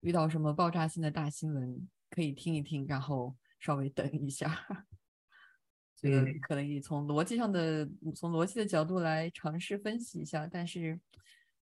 [0.00, 3.36] 遇到什么爆炸性的大新闻可以听一听，然后。
[3.64, 4.54] 稍微等一下，
[5.96, 10.46] 这个可能以从逻辑上的从逻辑的角度来尝试分析一下。
[10.46, 11.00] 但是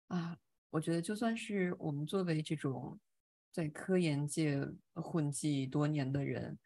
[0.06, 0.36] 啊，
[0.70, 3.00] 我觉得就算是我们作为这种
[3.50, 6.56] 在科研界混迹多年的人，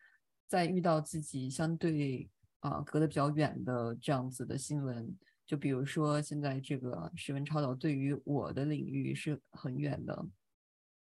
[0.48, 2.28] 在遇到自己相对
[2.60, 5.16] 啊隔得比较远的这样子的新闻，
[5.46, 10.26] 就比如说现在这个石文超导对于我的领域是很远的，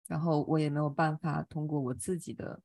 [0.07, 2.61] 然后我也没有办法通过我自己的。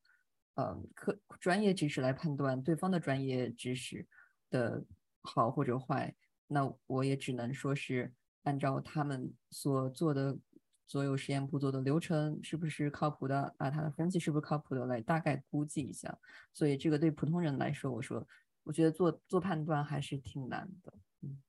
[0.54, 4.06] 呃，科专业知识来判断对方的专业知识
[4.50, 4.84] 的
[5.22, 6.14] 好或者坏，
[6.46, 8.12] 那我也只能说是
[8.44, 10.38] 按照他们所做的
[10.86, 16.16] 所有实验步骤的流程是不是靠谱的啊，他的分析是不是靠谱的来大概估计一下。
[16.52, 18.26] 所以这个对普通人来说，我说
[18.62, 20.92] 我觉得做做判断还是挺难的。
[21.22, 21.42] 嗯，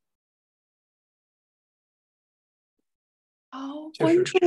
[3.51, 4.37] 好，关注。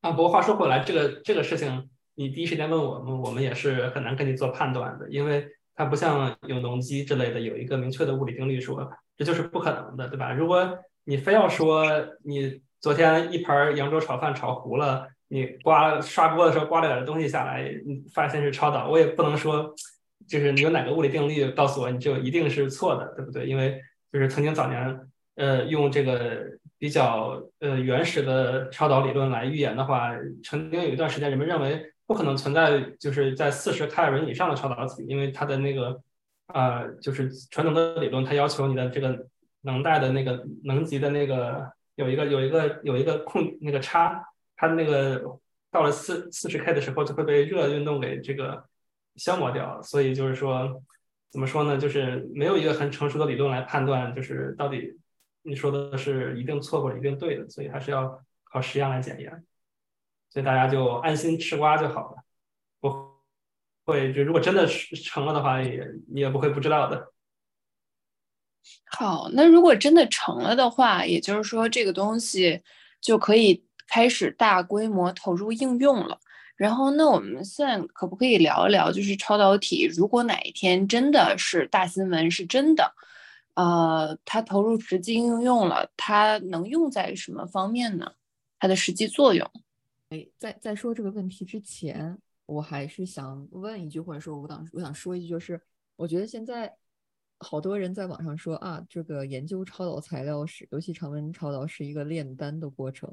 [0.00, 5.44] 啊，不过话说回来，这个这个事情，你第一时间问我们，我们也是很难跟你做判断的，因为
[5.74, 10.32] 它不像永动机之类的有一个明确的物理定律说这就是不可能的，对吧？
[10.32, 11.84] 如果你非要说
[12.24, 19.74] 你昨天一盘扬州炒饭炒糊了，你刮刷锅的时候刮了点东西下来，你发现是超导，我也不能说
[20.28, 23.46] 就是你有哪个物理定律告诉我你就一定是错的，对不对？
[23.46, 23.82] 因为
[24.12, 25.00] 就是曾经早年
[25.34, 26.56] 呃用这个。
[26.78, 30.12] 比较呃原始的超导理论来预言的话，
[30.44, 36.00] 曾经有一段时间，人们认为不可能存在就是在四十开尔文以上的超导体，因为它的那个
[36.46, 39.26] 啊就是传统的理论，它要求你的这个
[39.62, 44.24] 能带的那个能级的那个有一个有一个有一个空那个差，
[44.54, 45.20] 它那个
[45.72, 48.64] 到了四四十 K 的时候就会被热运动给这个
[49.16, 50.80] 消磨掉，所以就是说
[51.32, 54.96] 怎么说呢，就是没有一个很成熟的理论来判断就是到底。
[55.48, 59.44] 你说的是一定错或者一定对的，所以还是要靠实验来检验。
[60.30, 62.22] 所以大家就安心吃瓜就好了，
[62.80, 63.14] 不
[63.86, 65.82] 会就如果真的是成了的话，也
[66.12, 67.12] 你也不会不知道的。
[68.90, 72.62] 好，那如果真的成了的话，也就是说这个东西
[73.00, 76.20] 就可以开始大规模投入应用了。
[76.56, 82.92] 然后，那我们现在可不可以聊一聊，就是超导体，如果哪一天真的是大新闻，是真的？
[83.58, 88.14] 呃，它投入实际应用了，它能用在什么方面呢？
[88.60, 89.50] 它的实际作用？
[90.10, 95.60] 哎，在在说这个问题之前，我还是想问一句，或者说我想我想说一句，就是
[95.96, 96.72] 我觉得现在
[97.40, 103.12] 好多人在网上说啊，这个研究超导材料是，尤其常温超导是一个炼丹的过程，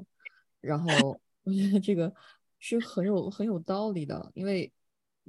[0.60, 2.14] 然后 我觉得这个
[2.60, 4.72] 是很有很有道理的，因为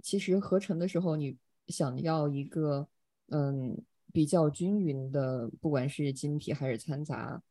[0.03, 1.35] 其实合成的时候，你
[1.69, 2.87] 想要一个
[3.29, 3.75] 嗯。
[4.13, 7.41] 比较均匀的，不管是晶体还是掺杂，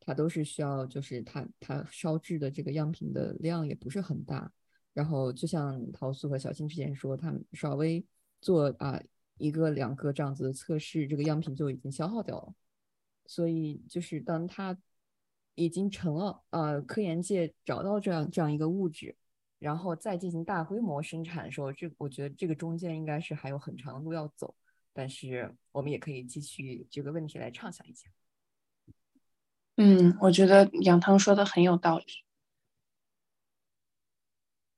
[0.00, 4.50] 它都是需要，就是它它烧制的这个样品的量也不是很大，
[4.92, 8.04] 然后就像桃素和小青之前说，他们稍微
[8.40, 9.02] 做啊
[9.38, 12.54] 一个两个这样子的测试，这个样品就已经消耗掉了。
[13.26, 14.78] 所以就是当它
[15.54, 19.16] 已经成了，呃，科研界找到这样这样一个物质，
[19.58, 24.54] 然后再进行大规模生产的时候，这我觉得这个中间应该是还有很长的路要走。
[24.94, 28.08] 但是我们也可以继续这个问题来畅想一下。
[29.76, 32.06] 嗯，我觉得杨汤说的很有道理。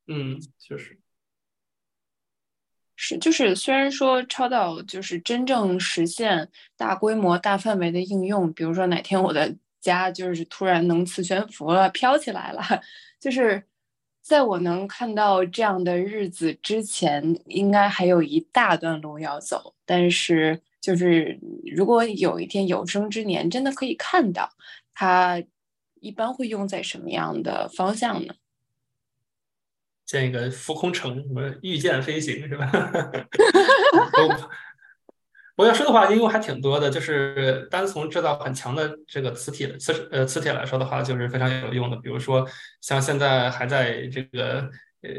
[0.08, 0.98] 嗯，确实
[2.96, 12.62] 是，就是虽然说超导就是真正实现大规模、大范围的应用，比如说哪天我的家就是突然能磁悬浮了、飘起来了，
[13.20, 13.68] 就是
[14.26, 19.72] 在我能看到这样的日子之前，应该还有一大段路要走。
[19.84, 21.38] 但是，就是
[21.76, 24.50] 如果有一天有生之年真的可以看到，
[24.92, 25.40] 它
[26.00, 28.34] 一般会用在什么样的方向呢？
[30.04, 32.68] 建一个浮空城，什么御剑飞行是吧？
[35.57, 36.90] 我要说的话，应用还挺多的。
[36.90, 41.96] 就是单从制造很强的这个磁铁磁呃磁铁来说的话，就是非常有用的。
[41.96, 42.46] 比如说
[42.82, 44.68] 像现在还在这个
[45.02, 45.11] 呃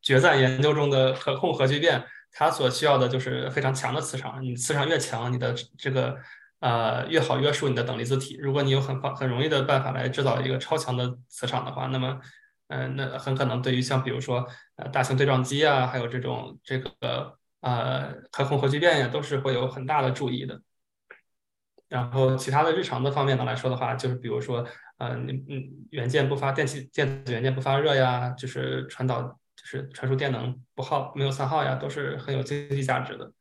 [0.00, 4.42] 决战研究中的可控核聚变，它所需要的就是非常强的磁场。
[4.42, 6.16] 你磁场越强，你的这个
[6.60, 8.38] 呃越好约束你的等离子体。
[8.40, 12.18] 如果你有很方很容易的办法来制造一个超强的磁场的话，那么
[12.68, 20.60] 嗯，那很可能对于像比如说呃大型对撞机啊，还有这种这个呃可控核聚变呀，都是会有很大的注意的。
[21.88, 24.66] 然后其他的日常的方面呢来说的话，就是比如说
[24.98, 29.22] 呃你嗯元件不发电气电子元件不发热呀，就是传导
[29.56, 33.32] 就是传输电能不耗没有散耗呀，都是很有经济价值的。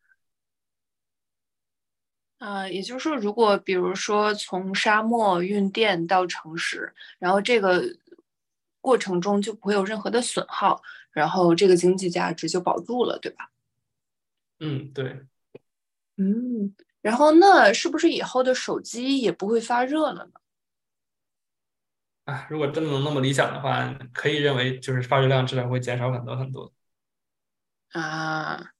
[2.40, 7.84] 呃，也就是说，如果比如说从沙漠运电到城市，然后这个。
[8.86, 10.82] 过程中就不会有任何的损耗，
[11.14, 13.50] 然后这个经济价值就保住了，对吧？
[14.66, 15.20] 嗯，对。
[16.16, 20.32] 嗯，然后那是不是以后的手机也不会发热了呢？
[22.24, 26.72] 啊，如果真的能那么理想的话，可以认为就是发热量质量会减少很多很多。
[27.89, 28.72] 啊。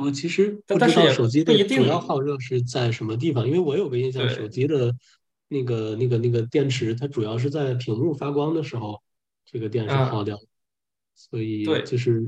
[0.00, 4.94] 我其实不知道手机的主要耗热是在什么地方，因为我有个印象，手机的。
[5.48, 9.02] 那个、那个、那个电池，它主要是在屏幕发光的时候，
[9.44, 10.38] 这个电是耗掉，
[11.14, 12.22] 所以就是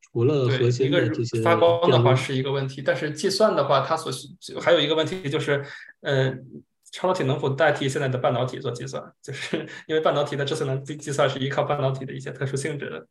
[0.00, 4.28] 除了核心的这些发光的话是一个问题，但是计算的话，它所需
[4.60, 5.64] 还有一个问题就是，
[6.00, 6.62] 嗯，
[6.92, 9.14] 超导体能否代替现在的半导体做计算？
[9.20, 13.08] 就是因为半导体的之所以能计计算是依靠半导体的一些特殊性质的。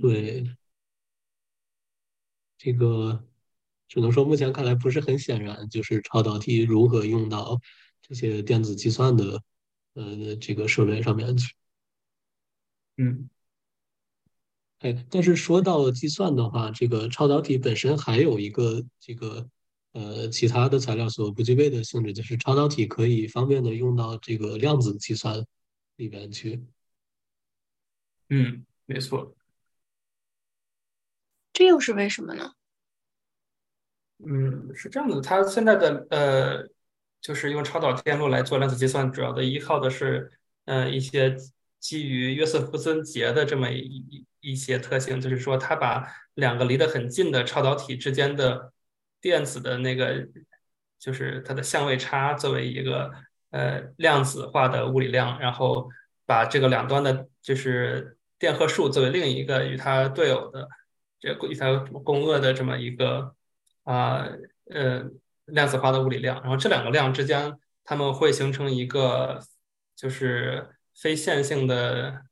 [0.00, 0.44] 对，
[2.56, 3.24] 这个
[3.88, 7.60] 只能说目前看来不是很显然，就是超导体如何用到。
[8.08, 9.42] 这些电子计算的，
[9.94, 11.56] 呃，这个设备上面去，
[12.98, 13.28] 嗯，
[14.80, 19.48] 哎，但是说到计算的话，这个超导体本身还有一个这个
[19.92, 25.44] 呃其他的材料所不具备的性质，就是超导体可以方便的用到这个量子计算
[25.96, 26.62] 里边去。
[28.28, 29.34] 嗯，没错。
[31.52, 32.52] 这又是为什么呢？
[34.18, 36.68] 嗯，是这样的，它现在的呃。
[37.18, 40.30] 就是用超导电路来做量子计算，主要的依靠的是，
[40.66, 41.34] 呃，一些
[41.80, 48.72] 基于约瑟夫森结的这么一一些特性，就是说，它把两个离得很近的超导体之间的
[49.20, 50.26] 电子的那个，
[50.98, 53.12] 就是它的相位差作为一个
[53.50, 55.88] 呃量子化的物理量，然后
[56.24, 60.68] 把这个两端的，就是电荷数作为另一个与它对偶的
[61.20, 61.74] 这与它
[62.04, 63.34] 共轭的这么一个
[63.84, 64.26] 啊
[64.70, 65.10] 呃。
[65.46, 69.40] 量子化的物理量，然后这两个量之间，它们会形成一个
[69.94, 72.22] 就是非线性的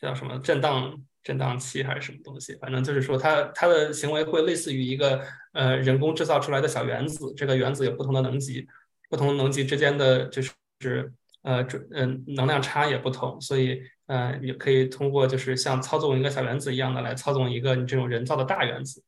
[0.00, 2.54] 叫什么震荡震荡器还是什么东西？
[2.56, 5.22] 反正就是说，它它的行为会类似于一个
[5.52, 7.32] 呃人工制造出来的小原子。
[7.36, 8.66] 这个原子有不同的能级，
[9.10, 11.12] 不同能级之间的就是
[11.42, 19.02] 呃准嗯能量差也不同，所以呃也可以通过就是像操纵一个小原子一样的来操纵一个你这种人造的大原子。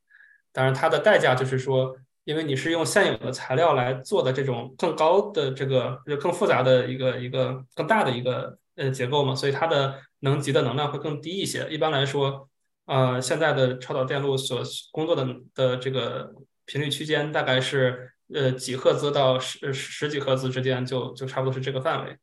[0.52, 1.96] 当然，它的代价就是说。
[2.28, 11.66] 因为你是用现有的材料来做的这种更高的这个就更复杂的一个一个更大的一个呃结构嘛，所以它的能级的能量会更低一些。
[11.70, 12.46] 一般来说，
[12.84, 14.60] 呃，现在的超导电路所
[14.92, 16.30] 工作的的这个
[16.66, 22.14] 频率区间大概是呃几赫兹到十十几赫兹之间，就就差不多是这个范围。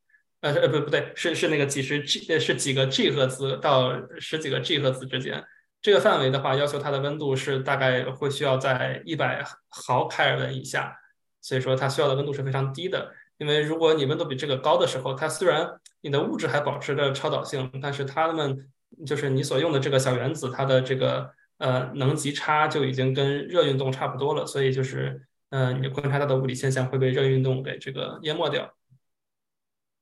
[0.42, 5.44] 呃呃不不对，是是那个几十 G 是几个 G 赫兹到十几个 G 赫兹之间。
[5.86, 10.98] 这个范围的话，要求它的温度是大概会需要在一百毫开尔文以下，
[11.42, 13.14] 所以说它需要的温度是非常低的。
[13.38, 18.68] 因为如果你温度比这个高的时候，它虽然你的物质还保持着超导性，但是它们
[19.06, 21.30] 就是你所用的这个小原子，它的这个
[21.60, 28.74] 呃能级差就已经跟热运动差不多了，所以就是呃你观察到的物理现象会被热运动给这个淹没掉。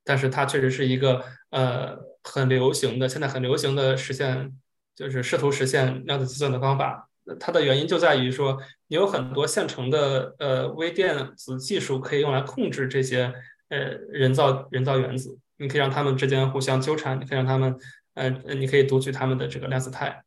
[0.05, 4.53] 但是它确实是一个呃很流行的，现在很流行的实现，
[4.95, 7.09] 就是试图实现量子计算的方法。
[7.39, 13.33] 它的原因就在于说，你有很多现成的呃微电子技术可以用来控制这些
[13.69, 13.77] 呃
[14.09, 17.75] 人造人造原子，你可以让它们之间互相纠缠，你可以让它们
[18.13, 20.23] 呃你可以读取它们的这个量子态，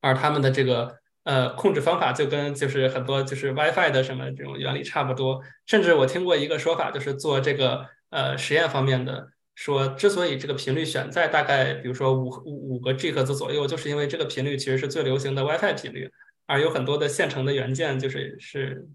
[0.00, 5.40] 而它们的这个呃控制方法就跟就是很多就是 WiFi 的什么这种原理差不多。
[5.66, 7.86] 甚至我听过一个说法，就是做这个。
[8.12, 16.10] 呃，实验方面的说，之所以这个频率选在大概，比如说五五五个 G 赫兹左右，就是因为这个频率其实是最流行的 WiFi 频率，
[16.46, 18.88] 而有很多的现成的元件就是是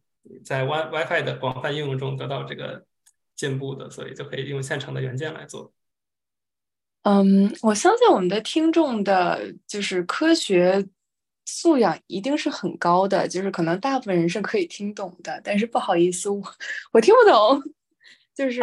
[0.44, 2.84] 在 Wi WiFi 的广泛应用中得到这个
[3.36, 5.72] 进步的，所以就可以用现成的元件来做。
[7.04, 10.86] 嗯，我相信我们的听众的就是科学
[11.46, 16.42] 素养一定是很高的，就是可能大部分人是可以听懂的，但是不好意思，我
[16.92, 17.64] 我听不懂。
[18.38, 18.62] 就是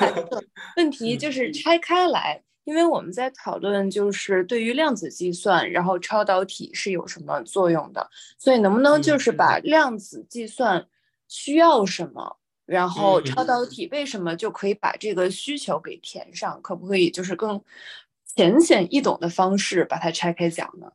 [0.78, 8.08] 问题就是拆开来，因为我们在讨论就是对于量子计算，然后超导体是有什么作用的，
[8.38, 10.86] 所以能不能就是把量子计算
[11.28, 16.58] 需要什么，然后超导体为什么就可以把这个需求给填上？
[16.62, 17.62] 可不可以就是更
[18.34, 20.90] 浅显易懂的方式把它拆开讲呢？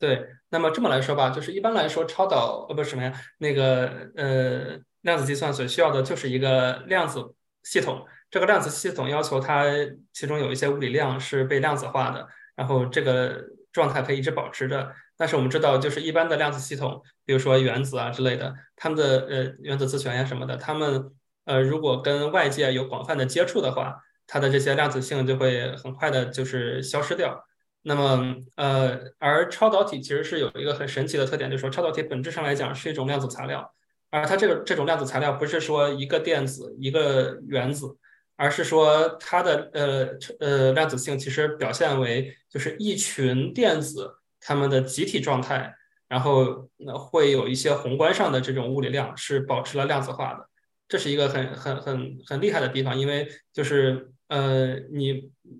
[0.00, 7.32] 对，那么这么来说吧，就是一般来说，超导呃不是什么呀，那个呃量子计算所需要的就是一个量子。
[7.62, 9.64] 系统这个量子系统要求它
[10.12, 14.92] 其中有一些物理量是被量子化的，然后这个状态可以一直保持着。
[15.16, 21.12] 但是我们知道，就是一般的量子系统，比如说原子啊之类的，它们的呃原子自旋呀什么的，它们
[21.44, 27.44] 呃如果跟外界有广泛的接触的话，它的这些量子性就会很快的就是消失掉。
[27.82, 33.72] 那么呃而超导体其实是有一个很神奇的特点，就是说超导体本质上来讲是一种量子材料。
[34.12, 37.96] 而它这个这种量子材料不是说一个电子一个原子，
[38.36, 40.08] 而是说它的呃
[40.38, 45.74] 呃量子性其实表现为就是一群电子它们的集体状态，
[46.08, 50.46] 然后那会有一些宏观上的这种物理量是保持了量子化的，
[50.86, 55.14] 这是一个很很很很厉害的地方，因为就是呃你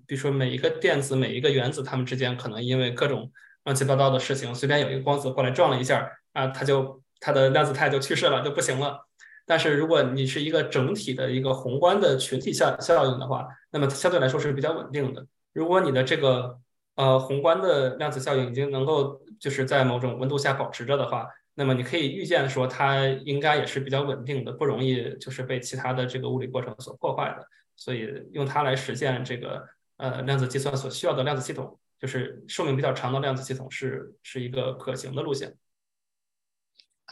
[0.07, 3.33] 比如说每一个电子每一个原子它们之间可能因为各种
[3.65, 7.02] 乱七八糟的事情，随便有一个光子过来撞了一下啊，它就。
[7.23, 9.07] 它的量子态就去世了，就不行了。
[9.47, 15.25] 但是如果你是一个整体的一个宏观的群体效效应的话，那么相对来说是比较稳定的。
[15.53, 16.59] 如果你的这个
[16.97, 27.47] 呃宏观的量子效应已经能够就是在某种温度下保持着的话，那么你可以预见说它应该也是比较稳定的，不容易就是被其他的这个物理过程所破坏的。
[27.77, 29.63] 所以用它来实现这个
[29.97, 35.53] 呃量子计算所需要的量子系统，就是寿命比较长的量子系统是是一个可行的路线。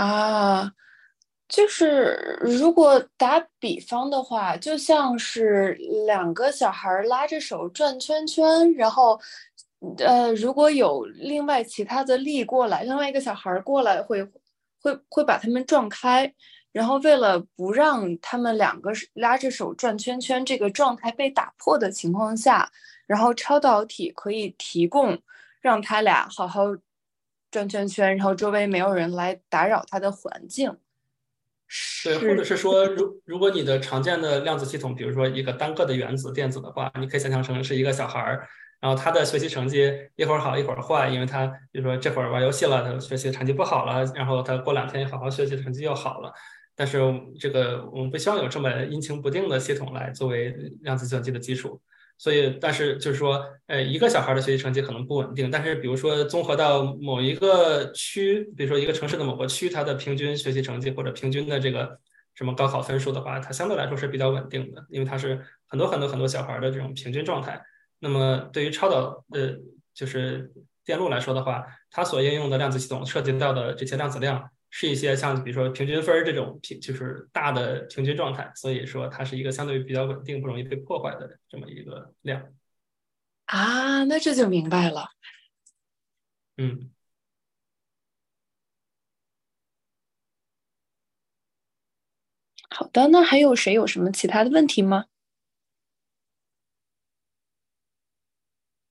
[0.01, 0.72] 啊，
[1.46, 5.76] 就是如果打比方的话，就像是
[6.07, 9.20] 两个小孩拉着手转圈圈，然后，
[9.98, 14.24] 呃，如果有另外其他的力过来，另外一个小孩过来会
[14.80, 16.32] 会会把他们撞开，
[16.72, 22.72] 然后为了不让他们两个拉着手转圈圈这个状态被打破的情况下，
[23.07, 25.20] 然后超导体可以提供
[25.61, 26.62] 让他俩好好。
[27.51, 30.77] 转圈圈，然后周围没有人来打扰它的环境。
[32.05, 38.48] 对，或者是说，如如果你的常见的量子系统，比如说一个单个的原子电子的话，你可以想象成是一个小孩儿，
[38.81, 46.32] 然后他的学习成绩一会儿好一会儿坏，因为他比如说这会儿玩游戏了，他学习成绩不好了，然后他过两天好好学习，成绩又好了。
[46.74, 46.98] 但是
[47.39, 50.51] 这个我们不希望有这么阴晴不定的系统来作为
[50.81, 51.81] 量子计算机的基础。
[52.20, 61.98] 所以，但是就是说，呃，一个小孩的学习成绩可能不稳定，但是比如说综合到某一个区，比如说一个城市的某个区，它的平均学习成绩或者平均的这个
[62.34, 67.59] 什么高考分数的话，它相对来说是比较稳定的，因为它是很多很多很多小孩的这种平均状态。
[68.01, 69.56] 那么对于超导呃
[69.94, 70.52] 就是
[70.84, 74.51] 电路来说的话，它所应用的量子系统涉及到的这些量子量。
[74.70, 82.42] 是一些像比如说平均分这种平就是大的平均状态，所以说它是一个相对于比较稳定、不容易被破坏的这么一个量。
[83.47, 85.09] 啊，那这就明白了。
[86.56, 86.90] 嗯。
[92.72, 95.06] 好的，那还有谁有什么其他的问题吗？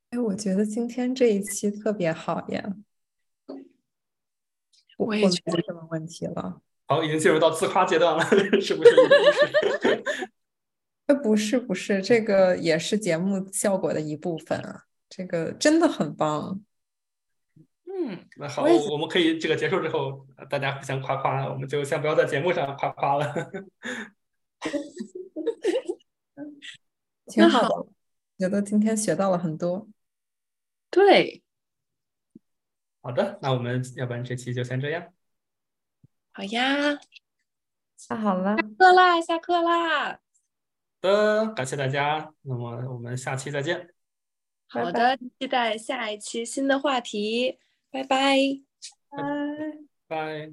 [0.10, 2.76] 哎，我觉得今天这一期特别好呀。
[5.06, 6.62] 我也觉得什么问题了？
[6.88, 8.24] 好，已经进入到自夸阶段了，
[8.62, 8.90] 是不是？
[11.06, 16.62] 呃， 不是不是，这个也是节目效果的一部分啊，这个真的很棒。
[17.86, 23.34] 嗯，那好，我我们可以这个结束之后，呃大家互相夸夸，我们就先不要在节目上夸夸了。
[27.28, 27.90] 挺好那好的，
[28.40, 29.88] 觉得今天学到了很多。
[30.90, 31.44] 对，
[33.10, 35.12] 好的，那我们要不然这期就先这样。
[36.32, 37.00] 好呀，
[38.08, 40.12] 那好了，下课啦，下课啦。
[40.12, 40.20] 好
[41.02, 43.92] 的，感谢大家，那么我们下期再见。
[44.68, 47.58] 好的，期待下一期新的话题，
[47.90, 48.38] 拜拜。
[49.10, 49.18] 拜。
[50.08, 50.48] 拜。